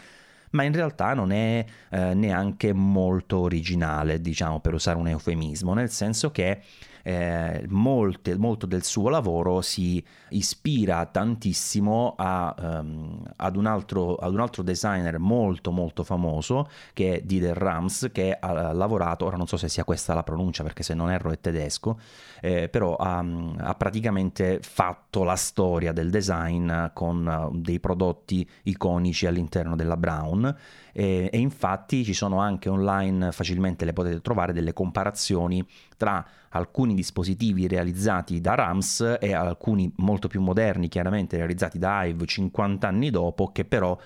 ma 0.51 0.65
in 0.65 0.73
realtà 0.73 1.15
non 1.15 1.31
è 1.31 1.65
eh, 1.91 2.15
neanche 2.15 2.73
molto 2.73 3.39
originale, 3.39 4.21
diciamo 4.21 4.61
per 4.61 4.75
usare 4.75 4.99
un 4.99 5.07
eufemismo, 5.07 5.73
nel 5.75 5.91
senso 5.91 6.33
che 6.33 6.63
eh, 7.09 7.65
molte, 7.69 8.37
molto 8.37 8.67
del 8.67 8.85
suo 8.85 9.09
lavoro 9.09 9.63
si 9.63 10.05
ispira 10.29 11.07
tantissimo 11.07 12.13
a, 12.19 12.55
um, 12.59 13.23
ad, 13.37 13.57
un 13.57 13.65
altro, 13.65 14.17
ad, 14.17 14.35
un 14.35 14.41
altro, 14.41 14.63
designer 14.63 15.19
molto 15.19 15.71
molto 15.71 16.05
famoso 16.05 16.69
che 16.93 17.15
è 17.15 17.21
Dider 17.23 17.57
Rams 17.57 18.11
che 18.13 18.37
ha 18.39 18.75
lavorato, 18.75 19.25
ora 19.25 19.39
non 19.39 19.47
so 19.47 19.57
se 19.57 19.71
sia 19.71 19.85
questa 19.85 20.13
la 20.13 20.23
pronuncia 20.23 20.63
perché 20.63 20.83
se 20.83 20.93
non 20.93 21.11
erro 21.11 21.31
è 21.31 21.41
tedesco, 21.41 21.99
eh, 22.43 22.69
però 22.69 22.95
ha, 22.97 23.25
ha, 23.57 23.75
praticamente 23.75 24.59
fatto 24.61 25.25
la 25.25 25.37
storia 25.37 25.93
del 25.93 26.11
design 26.11 26.71
con 26.93 27.51
uh, 27.51 27.57
dei 27.59 27.81
prodotti 27.81 28.47
iconici 28.65 29.25
all'interno 29.27 29.77
della 29.77 29.97
Brown 29.97 30.55
e, 30.99 31.31
e 31.33 31.39
infatti 31.39 32.03
ci 32.03 32.13
sono 32.13 32.41
anche 32.41 32.69
online, 32.69 33.31
facilmente 33.31 33.85
le 33.85 33.93
potete 33.93 34.21
trovare, 34.21 34.53
delle 34.53 34.73
comparazioni 34.73 35.65
tra 35.97 36.27
alcuni 36.49 36.95
dispositivi 36.95 37.69
realizzati 37.69 38.41
da 38.41 38.57
Rams 38.57 39.19
e 39.21 39.33
alcuni 39.33 39.93
molto 39.99 40.27
più 40.27 40.41
moderni, 40.41 40.89
chiaramente 40.89 41.37
realizzati 41.37 41.79
da 41.79 42.03
Hive 42.03 42.27
50 42.27 42.89
anni 42.89 43.11
dopo, 43.11 43.53
che 43.53 43.65
però 43.65 43.97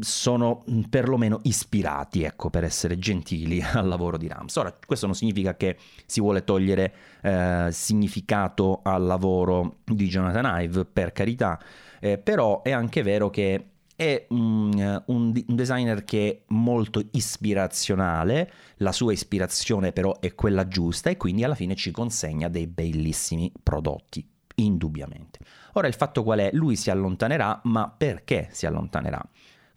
sono 0.00 0.64
perlomeno 0.90 1.38
ispirati, 1.42 2.24
ecco, 2.24 2.50
per 2.50 2.64
essere 2.64 2.98
gentili 2.98 3.62
al 3.72 3.86
lavoro 3.86 4.16
di 4.16 4.26
Rams. 4.26 4.56
Ora, 4.56 4.76
questo 4.84 5.06
non 5.06 5.14
significa 5.14 5.54
che 5.54 5.76
si 6.04 6.20
vuole 6.20 6.42
togliere 6.42 6.94
eh, 7.22 7.68
significato 7.70 8.80
al 8.82 9.04
lavoro 9.04 9.76
di 9.84 10.08
Jonathan 10.08 10.62
Ive, 10.62 10.84
per 10.84 11.12
carità, 11.12 11.60
eh, 12.00 12.18
però 12.18 12.62
è 12.62 12.72
anche 12.72 13.04
vero 13.04 13.30
che 13.30 13.68
è 13.96 14.26
un, 14.30 15.02
un, 15.06 15.32
designer 15.46 16.04
che 16.04 16.30
è 16.30 16.42
molto 16.48 17.02
ispirazionale, 17.12 18.50
la 18.76 18.92
sua 18.92 19.12
ispirazione 19.12 19.92
però 19.92 20.18
è 20.20 20.34
quella 20.34 20.66
giusta 20.66 21.10
e 21.10 21.16
quindi 21.16 21.44
alla 21.44 21.54
fine 21.54 21.74
ci 21.74 21.90
consegna 21.90 22.48
dei 22.48 22.66
bellissimi 22.66 23.52
prodotti, 23.62 24.26
indubbiamente. 24.56 25.38
Ora 25.74 25.86
il 25.86 25.94
fatto 25.94 26.22
qual 26.22 26.40
è? 26.40 26.50
Lui 26.52 26.76
si 26.76 26.90
allontanerà, 26.90 27.60
ma 27.64 27.88
perché 27.88 28.48
si 28.52 28.66
allontanerà? 28.66 29.22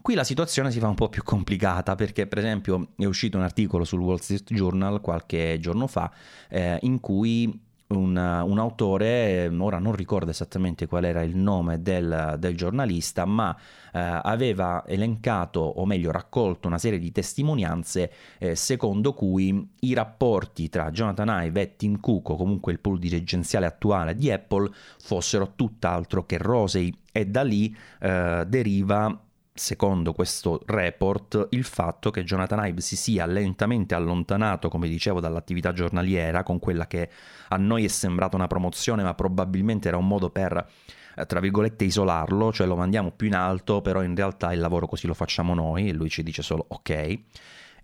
Qui 0.02 0.16
la 0.16 0.24
situazione 0.24 0.72
si 0.72 0.80
fa 0.80 0.88
un 0.88 0.96
po' 0.96 1.10
più 1.10 1.22
complicata 1.22 1.96
perché 1.96 2.28
per 2.28 2.38
esempio 2.38 2.90
è 2.96 3.04
uscito 3.04 3.38
un 3.38 3.44
articolo 3.44 3.84
sul 3.84 4.00
Wall 4.00 4.20
Street 4.20 4.54
Journal 4.54 5.02
qualche 5.02 5.58
giorno 5.60 5.86
fa 5.86 6.10
eh, 6.50 6.78
in 6.84 7.02
cui 7.02 7.67
un, 7.90 8.18
un, 8.18 8.60
autore, 8.60 9.46
ehm, 9.46 9.62
ora 9.62 9.80
non 9.80 9.94
ricordo 9.94 10.32
esattamente 10.32 10.88
qual 10.88 11.06
era 11.06 11.22
il 11.22 11.36
nome 11.36 11.82
del, 11.82 12.36
del 12.38 12.56
giornalista, 12.56 13.26
ma 13.26 13.56
eh, 13.94 14.00
aveva 14.00 14.84
elencato, 14.86 15.60
o 15.60 15.86
meglio 15.86 16.12
raccolto 16.12 16.68
una 16.68 16.78
serie 16.78 17.00
di 17.00 17.12
testimonianze 17.12 18.12
eh, 18.40 18.56
secondo 18.56 19.14
cui 19.14 19.70
i 19.82 19.94
rapporti 19.94 20.70
tra 20.70 20.92
Jonathan 20.92 21.46
Ive 21.46 21.62
e 21.62 21.76
Tim 21.76 22.00
Cook, 22.00 22.30
o 22.30 22.36
comunque 22.36 22.72
il 22.72 22.80
pool 22.80 23.00
dirigenziale 23.00 23.66
attuale 23.66 24.16
di 24.16 24.32
Apple, 24.32 24.70
fossero 25.00 25.54
tutt'altro 25.56 26.26
che 26.26 26.38
rosei. 26.38 26.94
E 27.12 27.26
da 27.26 27.42
lì 27.42 27.76
eh, 28.00 28.44
deriva 28.48 29.27
secondo 29.58 30.14
questo 30.14 30.62
report, 30.66 31.48
il 31.52 31.64
fatto 31.64 32.12
che 32.12 32.24
Jonathan 32.24 32.66
Ive 32.68 32.82
si 32.82 32.96
sia 32.96 33.26
lentamente 33.26 33.96
allontanato, 33.96 34.70
come 34.70 34.88
dicevo, 34.88 35.20
dall'attività 35.20 35.74
giornaliera, 35.74 36.44
con 36.44 36.60
quella 36.60 36.88
che 36.88 37.10
a 37.50 37.58
noi 37.58 37.86
è 37.86 37.88
sembrata 37.90 38.36
una 38.36 38.48
promozione, 38.48 39.04
ma 39.04 39.14
probabilmente 39.14 39.88
era 39.88 39.98
un 39.98 40.08
modo 40.08 40.30
per 40.30 40.68
eh, 41.16 41.26
tra 41.26 41.40
virgolette 41.40 41.84
isolarlo, 41.84 42.54
cioè 42.54 42.68
lo 42.68 42.76
mandiamo 42.76 43.12
più 43.12 43.28
in 43.28 43.36
alto, 43.36 43.82
però 43.82 44.04
in 44.04 44.16
realtà 44.16 44.54
il 44.54 44.60
lavoro 44.60 44.88
così 44.88 45.08
lo 45.08 45.14
facciamo 45.14 45.54
noi 45.54 45.90
e 45.90 45.94
lui 45.94 46.10
ci 46.10 46.24
dice 46.24 46.42
solo 46.42 46.66
ok 46.68 47.20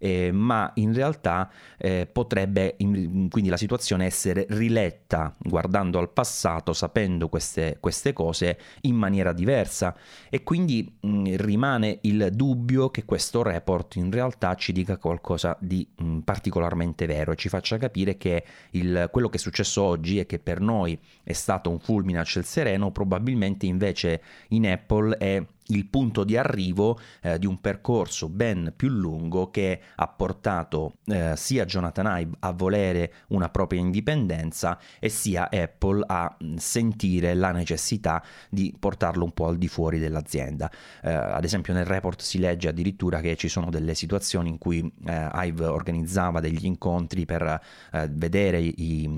eh, 0.04 0.34
ma 0.34 0.70
in 0.76 0.94
realtà 0.94 1.50
eh, 1.78 2.10
potrebbe 2.12 2.76
in, 2.80 3.30
quindi 3.30 3.50
la 3.50 3.56
situazione 3.56 4.04
essere 4.04 4.46
riletta 4.50 5.34
guardando 5.40 5.98
al 5.98 6.10
passato, 6.10 6.74
sapendo 6.74 7.30
queste, 7.30 7.78
queste 7.80 8.12
cose 8.12 8.60
in 8.82 8.96
maniera 8.96 9.32
diversa. 9.32 9.96
E 10.30 10.44
quindi 10.44 10.94
mh, 11.00 11.08
mm, 11.08 11.26
rimane 11.36 12.00
il 12.02 12.32
dubbio 12.34 12.90
che 12.90 13.06
questo 13.06 13.44
report 13.44 13.96
in 13.96 14.12
realtà 14.12 14.56
ci 14.56 14.74
dica 14.74 14.98
qualcosa 14.98 15.56
di 15.62 15.88
mh, 15.96 16.06
mm, 16.06 16.20
particolarmente 16.20 17.06
vero 17.06 17.32
e 17.32 17.38
ci 17.38 17.48
faccia 17.48 17.78
capire 17.78 18.18
che 18.18 18.44
il, 18.72 19.08
quello 19.10 19.30
che 19.30 19.38
è 19.38 19.40
successo 19.40 19.84
oggi 19.84 20.20
e 20.20 20.26
che 20.26 20.40
per 20.40 20.60
noi 20.60 21.00
è 21.24 21.32
stato 21.32 21.70
un 21.70 21.80
fulmine 21.80 22.20
a 22.20 22.26
ciel 22.26 22.44
sereno, 22.44 22.92
probabilmente 22.92 23.68
invece 23.68 24.22
in 24.50 24.68
Apple 24.68 25.16
è 25.16 25.42
il 25.68 25.86
punto 25.86 26.24
di 26.24 26.36
arrivo 26.36 27.00
eh, 27.22 27.40
di 27.40 27.46
un 27.46 27.62
percorso 27.62 28.30
ben 28.30 28.74
più 28.76 28.90
lungo 28.90 29.50
che 29.50 29.80
ha 29.96 30.08
portato 30.08 30.96
eh, 31.06 31.34
sia 31.36 31.66
Jonathan 31.66 32.20
Ive 32.20 32.36
a 32.40 32.52
volere 32.52 33.14
una 33.28 33.50
propria 33.50 33.80
indipendenza 33.80 34.78
e 35.00 35.10
sia 35.10 35.50
Apple 35.50 36.04
a 36.06 36.36
mm, 36.44 36.56
sentire 36.56 37.34
la 37.34 37.52
necessità 37.52 38.24
di 38.50 38.76
portarlo 38.78 39.24
un 39.24 39.32
po' 39.32 39.48
al 39.48 39.58
di 39.58 39.68
fuori 39.68 40.00
dell'azienda. 40.00 40.70
Eh, 41.02 41.12
ad 41.12 41.44
esempio 41.44 41.74
nel 41.74 41.86
report 41.86 42.22
si 42.22 42.40
legge 42.40 42.68
addirittura 42.68 43.22
che 43.22 43.36
ci 43.36 43.48
sono 43.48 43.70
delle 43.70 43.96
situazioni 43.96 44.50
in 44.50 44.58
cui 44.58 44.80
eh, 45.06 45.30
Ive 45.34 45.66
organizzava 45.66 46.40
degli 46.40 46.66
incontri 46.66 47.26
per 47.26 47.62
eh, 47.92 48.10
vedere 48.12 48.60
i, 48.60 48.74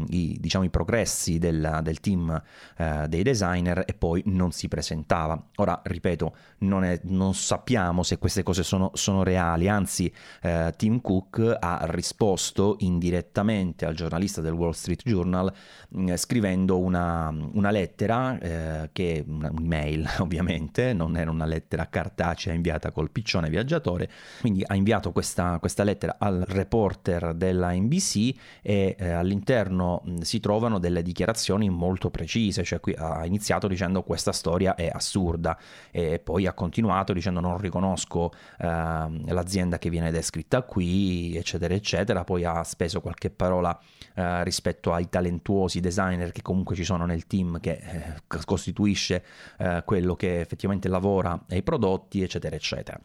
i, 0.09 0.37
diciamo, 0.39 0.63
i 0.65 0.69
progressi 0.69 1.37
del, 1.39 1.79
del 1.81 1.99
team 1.99 2.41
eh, 2.77 3.05
dei 3.07 3.23
designer 3.23 3.83
e 3.85 3.93
poi 3.93 4.21
non 4.25 4.51
si 4.51 4.67
presentava. 4.67 5.41
Ora, 5.55 5.81
ripeto, 5.83 6.34
non, 6.59 6.83
è, 6.83 6.99
non 7.03 7.33
sappiamo 7.33 8.03
se 8.03 8.17
queste 8.17 8.43
cose 8.43 8.63
sono, 8.63 8.91
sono 8.93 9.23
reali, 9.23 9.67
anzi 9.67 10.11
eh, 10.41 10.73
Tim 10.77 11.01
Cook 11.01 11.57
ha 11.59 11.85
risposto 11.89 12.77
indirettamente 12.79 13.85
al 13.85 13.93
giornalista 13.93 14.41
del 14.41 14.53
Wall 14.53 14.71
Street 14.71 15.01
Journal 15.03 15.51
mm, 15.97 16.13
scrivendo 16.15 16.79
una, 16.79 17.33
una 17.53 17.71
lettera, 17.71 18.37
eh, 18.39 18.89
che, 18.91 19.23
un'email 19.27 20.07
ovviamente, 20.19 20.93
non 20.93 21.17
era 21.17 21.29
una 21.29 21.45
lettera 21.45 21.87
cartacea 21.87 22.53
inviata 22.53 22.91
col 22.91 23.11
piccione 23.11 23.49
viaggiatore, 23.49 24.09
quindi 24.39 24.63
ha 24.65 24.75
inviato 24.75 25.11
questa, 25.11 25.57
questa 25.59 25.83
lettera 25.83 26.15
al 26.19 26.43
reporter 26.47 27.33
della 27.33 27.71
NBC 27.71 28.33
e 28.61 28.95
eh, 28.97 29.09
all'interno 29.11 30.01
mh, 30.03 30.19
si 30.21 30.39
trovano 30.39 30.79
delle 30.79 31.01
dichiarazioni 31.01 31.69
molto 31.69 32.09
precise, 32.09 32.63
cioè 32.63 32.79
qui 32.79 32.93
ha 32.97 33.25
iniziato 33.25 33.67
dicendo 33.67 34.03
questa 34.03 34.31
storia 34.31 34.75
è 34.75 34.89
assurda. 34.91 35.57
E 35.91 36.19
poi 36.25 36.47
ha 36.47 36.53
continuato 36.53 37.13
dicendo 37.13 37.39
non 37.39 37.59
riconosco 37.59 38.31
eh, 38.57 38.65
l'azienda 38.67 39.77
che 39.77 39.91
viene 39.91 40.09
descritta 40.09 40.63
qui, 40.63 41.37
eccetera, 41.37 41.73
eccetera. 41.75 42.23
Poi 42.23 42.43
ha 42.43 42.63
speso 42.63 42.99
qualche 42.99 43.29
parola 43.29 43.79
eh, 44.15 44.43
rispetto 44.43 44.91
ai 44.91 45.07
talentuosi 45.07 45.79
designer 45.79 46.31
che 46.31 46.41
comunque 46.41 46.75
ci 46.75 46.83
sono 46.83 47.05
nel 47.05 47.27
team 47.27 47.59
che 47.59 47.79
eh, 47.79 48.41
costituisce 48.43 49.23
eh, 49.59 49.83
quello 49.85 50.15
che 50.15 50.39
effettivamente 50.41 50.89
lavora 50.89 51.39
ai 51.49 51.61
prodotti, 51.61 52.23
eccetera, 52.23 52.55
eccetera 52.55 52.99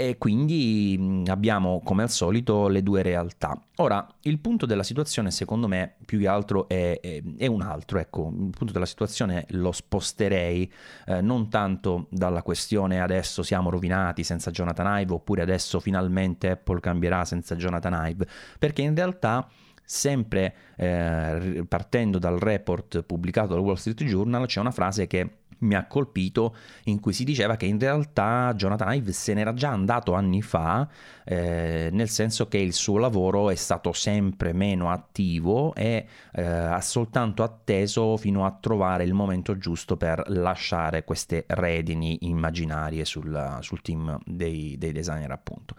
e 0.00 0.16
quindi 0.16 1.24
abbiamo 1.26 1.80
come 1.82 2.04
al 2.04 2.10
solito 2.10 2.68
le 2.68 2.84
due 2.84 3.02
realtà. 3.02 3.60
Ora, 3.78 4.06
il 4.22 4.38
punto 4.38 4.64
della 4.64 4.84
situazione 4.84 5.32
secondo 5.32 5.66
me 5.66 5.96
più 6.06 6.20
che 6.20 6.28
altro 6.28 6.68
è, 6.68 7.00
è, 7.00 7.20
è 7.36 7.46
un 7.46 7.62
altro, 7.62 7.98
ecco, 7.98 8.32
il 8.32 8.54
punto 8.56 8.72
della 8.72 8.86
situazione 8.86 9.44
lo 9.50 9.72
sposterei 9.72 10.72
eh, 11.06 11.20
non 11.20 11.48
tanto 11.48 12.06
dalla 12.10 12.42
questione 12.42 13.00
adesso 13.00 13.42
siamo 13.42 13.70
rovinati 13.70 14.22
senza 14.22 14.52
Jonathan 14.52 15.00
Ive 15.00 15.14
oppure 15.14 15.42
adesso 15.42 15.80
finalmente 15.80 16.50
Apple 16.50 16.78
cambierà 16.78 17.24
senza 17.24 17.56
Jonathan 17.56 18.06
Ive, 18.06 18.28
perché 18.56 18.82
in 18.82 18.94
realtà 18.94 19.48
sempre 19.84 20.54
eh, 20.76 21.64
partendo 21.66 22.20
dal 22.20 22.38
report 22.38 23.02
pubblicato 23.02 23.54
dal 23.54 23.64
Wall 23.64 23.74
Street 23.74 24.04
Journal 24.04 24.46
c'è 24.46 24.60
una 24.60 24.70
frase 24.70 25.08
che 25.08 25.37
mi 25.60 25.74
ha 25.74 25.86
colpito 25.86 26.54
in 26.84 27.00
cui 27.00 27.12
si 27.12 27.24
diceva 27.24 27.56
che 27.56 27.66
in 27.66 27.78
realtà 27.78 28.52
Jonathan 28.54 28.92
Ive 28.94 29.12
se 29.12 29.34
n'era 29.34 29.52
già 29.54 29.70
andato 29.70 30.14
anni 30.14 30.42
fa, 30.42 30.88
eh, 31.24 31.88
nel 31.92 32.08
senso 32.08 32.48
che 32.48 32.58
il 32.58 32.72
suo 32.72 32.98
lavoro 32.98 33.50
è 33.50 33.54
stato 33.54 33.92
sempre 33.92 34.52
meno 34.52 34.90
attivo 34.90 35.74
e 35.74 36.06
eh, 36.32 36.42
ha 36.42 36.80
soltanto 36.80 37.42
atteso 37.42 38.16
fino 38.16 38.44
a 38.44 38.56
trovare 38.60 39.04
il 39.04 39.14
momento 39.14 39.56
giusto 39.58 39.96
per 39.96 40.22
lasciare 40.28 41.04
queste 41.04 41.44
redini 41.48 42.18
immaginarie 42.22 43.04
sul, 43.04 43.58
sul 43.60 43.82
team 43.82 44.18
dei, 44.24 44.76
dei 44.78 44.92
designer 44.92 45.30
appunto. 45.30 45.74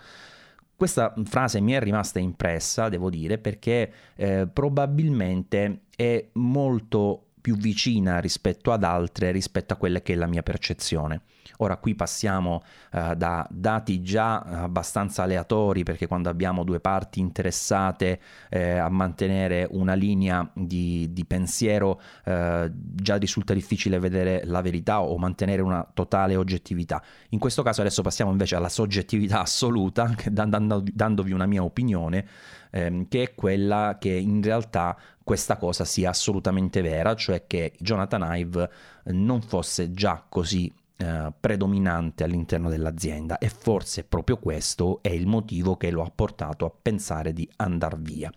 Questa 0.79 1.13
frase 1.25 1.59
mi 1.59 1.73
è 1.73 1.79
rimasta 1.81 2.19
impressa, 2.19 2.87
devo 2.87 3.09
dire, 3.09 3.37
perché 3.37 3.91
eh, 4.15 4.47
probabilmente 4.47 5.81
è 5.93 6.29
molto 6.35 7.28
più 7.49 7.57
vicina 7.57 8.19
rispetto 8.19 8.71
ad 8.71 8.83
altre, 8.83 9.31
rispetto 9.31 9.73
a 9.73 9.75
quella 9.75 10.01
che 10.01 10.13
è 10.13 10.15
la 10.15 10.27
mia 10.27 10.43
percezione. 10.43 11.23
Ora 11.57 11.77
qui 11.77 11.95
passiamo 11.95 12.61
uh, 12.91 13.13
da 13.15 13.45
dati 13.49 14.01
già 14.01 14.39
abbastanza 14.41 15.23
aleatori 15.23 15.83
perché 15.83 16.07
quando 16.07 16.29
abbiamo 16.29 16.63
due 16.63 16.79
parti 16.79 17.19
interessate 17.19 18.19
eh, 18.49 18.77
a 18.77 18.89
mantenere 18.89 19.67
una 19.71 19.93
linea 19.93 20.49
di, 20.53 21.11
di 21.11 21.25
pensiero 21.25 22.01
eh, 22.25 22.71
già 22.73 23.15
risulta 23.17 23.53
difficile 23.53 23.99
vedere 23.99 24.41
la 24.45 24.61
verità 24.61 25.01
o 25.01 25.17
mantenere 25.17 25.61
una 25.61 25.85
totale 25.93 26.35
oggettività. 26.35 27.01
In 27.29 27.39
questo 27.39 27.63
caso 27.63 27.81
adesso 27.81 28.01
passiamo 28.01 28.31
invece 28.31 28.55
alla 28.55 28.69
soggettività 28.69 29.41
assoluta 29.41 30.13
dando, 30.29 30.83
dandovi 30.91 31.31
una 31.31 31.45
mia 31.45 31.63
opinione 31.63 32.25
ehm, 32.71 33.07
che 33.07 33.23
è 33.23 33.35
quella 33.35 33.97
che 33.99 34.09
in 34.09 34.41
realtà 34.41 34.97
questa 35.23 35.57
cosa 35.57 35.85
sia 35.85 36.09
assolutamente 36.09 36.81
vera, 36.81 37.15
cioè 37.15 37.45
che 37.45 37.73
Jonathan 37.77 38.35
Ive 38.35 38.69
non 39.05 39.41
fosse 39.41 39.91
già 39.91 40.23
così 40.27 40.71
eh, 41.01 41.31
predominante 41.39 42.25
all'interno 42.25 42.67
dell'azienda 42.67 43.37
e 43.37 43.47
forse 43.47 44.03
proprio 44.03 44.37
questo 44.37 44.99
è 45.01 45.07
il 45.07 45.27
motivo 45.27 45.77
che 45.77 45.91
lo 45.91 46.03
ha 46.03 46.11
portato 46.13 46.65
a 46.65 46.71
pensare 46.71 47.31
di 47.31 47.49
andare 47.55 47.95
via. 47.99 48.29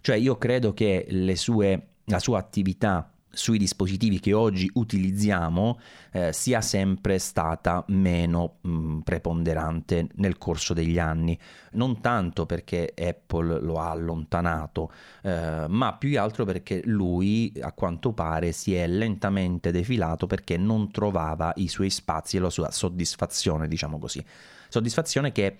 Cioè 0.00 0.16
io 0.16 0.36
credo 0.36 0.74
che 0.74 1.06
sue, 1.36 1.86
la 2.06 2.18
sua 2.18 2.40
attività 2.40 3.13
sui 3.34 3.58
dispositivi 3.58 4.20
che 4.20 4.32
oggi 4.32 4.70
utilizziamo 4.74 5.78
eh, 6.12 6.32
sia 6.32 6.60
sempre 6.60 7.18
stata 7.18 7.84
meno 7.88 8.56
mh, 8.60 8.70
mm, 8.70 8.98
preponderante 9.00 10.08
nel 10.14 10.38
corso 10.38 10.74
degli 10.74 10.98
anni, 10.98 11.38
non 11.72 12.00
tanto 12.00 12.46
perché 12.46 12.92
Apple 12.96 13.60
lo 13.60 13.78
ha 13.78 13.90
allontanato, 13.90 14.90
eh, 15.22 15.66
ma 15.68 15.94
più 15.94 16.10
che 16.10 16.18
altro 16.18 16.44
perché 16.44 16.82
lui 16.84 17.52
a 17.60 17.72
quanto 17.72 18.12
pare 18.12 18.52
si 18.52 18.74
è 18.74 18.86
lentamente 18.86 19.70
defilato 19.70 20.26
perché 20.26 20.56
non 20.56 20.90
trovava 20.90 21.52
i 21.56 21.68
suoi 21.68 21.90
spazi 21.90 22.36
e 22.36 22.40
la 22.40 22.50
sua 22.50 22.70
soddisfazione, 22.70 23.68
diciamo 23.68 23.98
così. 23.98 24.24
Soddisfazione 24.68 25.30
che 25.30 25.56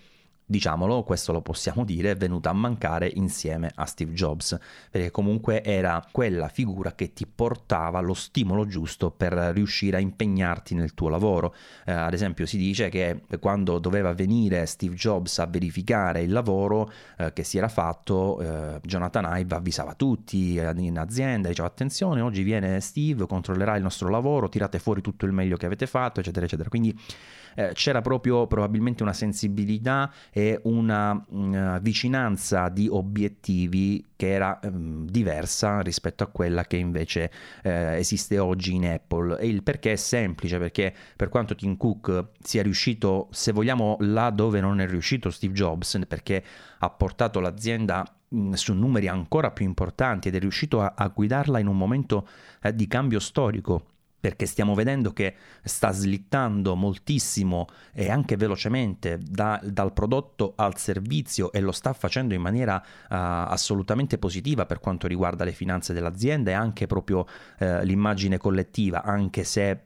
diciamolo, 0.47 1.03
questo 1.03 1.33
lo 1.33 1.41
possiamo 1.41 1.85
dire, 1.85 2.11
è 2.11 2.17
venuta 2.17 2.51
a 2.51 2.53
mancare 2.53 3.11
insieme 3.15 3.71
a 3.75 3.87
Steve 3.87 4.13
Jobs, 4.13 4.59
perché 4.91 5.11
comunque 5.11 5.63
era 5.63 6.05
quella 6.11 6.49
figura 6.49 6.95
che 6.95 7.13
ti 7.13 7.27
portava 7.27 8.01
lo 8.01 8.15
stimolo 8.15 8.67
giusto 8.67 9.11
per 9.11 9.33
riuscire 9.33 9.97
a 9.97 10.01
impegnarti 10.01 10.75
nel 10.75 10.95
tuo 10.95 11.09
lavoro. 11.09 11.55
Eh, 11.87 11.93
ad 11.93 12.13
esempio 12.13 12.47
si 12.47 12.57
dice 12.57 12.89
che 12.89 13.23
quando 13.41 13.79
doveva 13.79 14.13
venire 14.13 14.67
Steve 14.67 14.95
Jobs 14.95 15.39
a 15.39 15.47
verificare 15.47 16.23
il 16.23 16.33
lavoro 16.33 16.93
eh, 17.19 17.33
che 17.33 17.43
si 17.43 17.59
era 17.59 17.69
fatto, 17.69 18.41
eh, 18.41 18.81
Jonathan 18.83 19.39
Ive 19.39 19.55
avvisava 19.55 19.95
tutti 19.95 20.57
in 20.57 20.99
azienda, 20.99 21.49
diceva 21.49 21.69
attenzione, 21.69 22.21
oggi 22.21 22.43
viene 22.43 22.81
Steve, 22.81 23.27
controllerà 23.27 23.77
il 23.77 23.83
nostro 23.83 24.09
lavoro, 24.09 24.49
tirate 24.49 24.79
fuori 24.79 25.01
tutto 25.01 25.25
il 25.27 25.33
meglio 25.33 25.57
che 25.57 25.67
avete 25.67 25.87
fatto, 25.87 26.21
eccetera, 26.21 26.45
eccetera. 26.45 26.69
Quindi 26.69 26.97
eh, 27.55 27.71
c'era 27.75 28.01
proprio 28.01 28.47
probabilmente 28.47 29.03
una 29.03 29.13
sensibilità 29.13 30.13
e 30.31 30.61
una, 30.65 31.25
una 31.31 31.79
vicinanza 31.79 32.69
di 32.69 32.89
obiettivi 32.89 34.05
che 34.17 34.31
era 34.31 34.59
um, 34.63 35.07
diversa 35.07 35.81
rispetto 35.81 36.23
a 36.23 36.29
quella 36.29 36.65
che 36.65 36.77
invece 36.77 37.31
eh, 37.63 37.97
esiste 37.97 38.39
oggi 38.39 38.75
in 38.75 38.87
Apple. 38.87 39.39
E 39.39 39.49
il 39.49 39.63
perché 39.63 39.93
è 39.93 39.97
semplice, 39.97 40.59
perché 40.59 40.95
per 41.17 41.29
quanto 41.29 41.55
Tim 41.55 41.77
Cook 41.77 42.29
sia 42.41 42.63
riuscito, 42.63 43.29
se 43.31 43.53
vogliamo, 43.53 43.97
là 44.01 44.31
dove 44.31 44.61
non 44.61 44.81
è 44.81 44.87
riuscito 44.87 45.31
Steve 45.31 45.53
Jobs, 45.55 45.99
perché 46.07 46.43
ha 46.79 46.91
portato 46.91 47.41
l'azienda 47.41 48.05
su 48.53 48.73
numeri 48.73 49.09
ancora 49.09 49.51
più 49.51 49.65
importanti 49.65 50.29
ed 50.29 50.35
è 50.35 50.41
riuscito 50.41 50.81
a, 50.81 50.95
a 50.97 51.09
guidarla 51.09 51.59
in 51.59 51.69
un 51.69 51.77
momento 51.77 52.27
eh, 52.63 52.75
di 52.75 52.87
cambio 52.89 53.21
storico 53.21 53.94
perché 54.25 54.47
stiamo 54.47 54.75
vedendo 54.75 55.13
che 55.13 55.35
sta 55.63 55.93
slittando 55.93 56.75
moltissimo 56.77 57.67
e 57.93 58.11
anche 58.11 58.39
velocemente 58.39 59.19
da, 59.21 59.61
dal 59.63 59.93
prodotto 59.93 60.55
al 60.57 60.79
servizio 60.79 61.53
e 61.53 61.61
lo 61.61 61.73
sta 61.73 61.93
facendo 61.93 62.33
in 62.33 62.41
maniera 62.41 62.77
uh, 62.77 63.07
assolutamente 63.11 64.17
positiva 64.17 64.65
per 64.65 64.81
quanto 64.81 65.07
riguarda 65.07 65.45
le 65.45 65.53
finanze 65.53 65.93
dell'azienda 65.93 66.53
e 66.53 66.55
anche 66.55 66.87
proprio 66.87 67.19
uh, 67.19 67.81
l'immagine 67.83 68.39
collettiva, 68.39 69.03
anche 69.03 69.45
se 69.45 69.83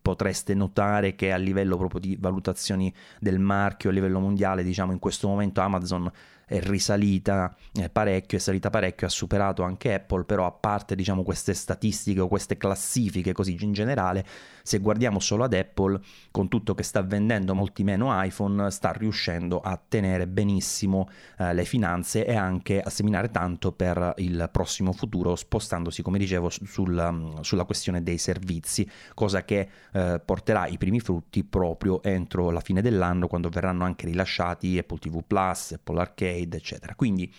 potreste 0.00 0.54
notare 0.54 1.16
che 1.16 1.32
a 1.32 1.36
livello 1.36 1.76
proprio 1.76 1.98
di 1.98 2.16
valutazioni 2.20 2.94
del 3.18 3.40
marchio 3.40 3.90
a 3.90 3.92
livello 3.92 4.20
mondiale, 4.20 4.62
diciamo 4.62 4.92
in 4.92 5.00
questo 5.00 5.26
momento 5.26 5.62
Amazon 5.62 6.08
è 6.46 6.60
risalita 6.60 7.54
eh, 7.74 7.88
parecchio, 7.88 8.38
è 8.38 8.40
salita 8.40 8.70
parecchio, 8.70 9.06
ha 9.06 9.10
superato 9.10 9.62
anche 9.62 9.94
Apple, 9.94 10.24
però 10.24 10.46
a 10.46 10.52
parte 10.52 10.94
diciamo 10.94 11.22
queste 11.22 11.54
statistiche 11.54 12.20
o 12.20 12.28
queste 12.28 12.56
classifiche 12.56 13.32
così 13.32 13.56
in 13.60 13.72
generale, 13.72 14.24
se 14.62 14.78
guardiamo 14.78 15.20
solo 15.20 15.44
ad 15.44 15.52
Apple, 15.52 16.00
con 16.30 16.48
tutto 16.48 16.74
che 16.74 16.82
sta 16.82 17.02
vendendo 17.02 17.54
molti 17.54 17.84
meno 17.84 18.08
iPhone, 18.22 18.70
sta 18.70 18.92
riuscendo 18.92 19.60
a 19.60 19.78
tenere 19.86 20.26
benissimo 20.26 21.08
eh, 21.38 21.52
le 21.52 21.64
finanze 21.64 22.24
e 22.24 22.34
anche 22.34 22.80
a 22.80 22.90
seminare 22.90 23.30
tanto 23.30 23.72
per 23.72 24.14
il 24.18 24.48
prossimo 24.50 24.92
futuro, 24.92 25.36
spostandosi, 25.36 26.02
come 26.02 26.18
dicevo, 26.18 26.48
sul, 26.48 27.38
sulla 27.40 27.64
questione 27.64 28.02
dei 28.02 28.18
servizi, 28.18 28.88
cosa 29.14 29.44
che 29.44 29.68
eh, 29.92 30.20
porterà 30.24 30.66
i 30.66 30.78
primi 30.78 31.00
frutti 31.00 31.44
proprio 31.44 32.02
entro 32.02 32.50
la 32.50 32.60
fine 32.60 32.80
dell'anno, 32.80 33.26
quando 33.26 33.48
verranno 33.48 33.84
anche 33.84 34.06
rilasciati 34.06 34.78
Apple 34.78 34.98
TV 34.98 35.22
Plus, 35.26 35.72
Apple 35.72 36.00
Arcade, 36.00 36.43
eccetera. 36.52 36.94
Quindi 36.94 37.32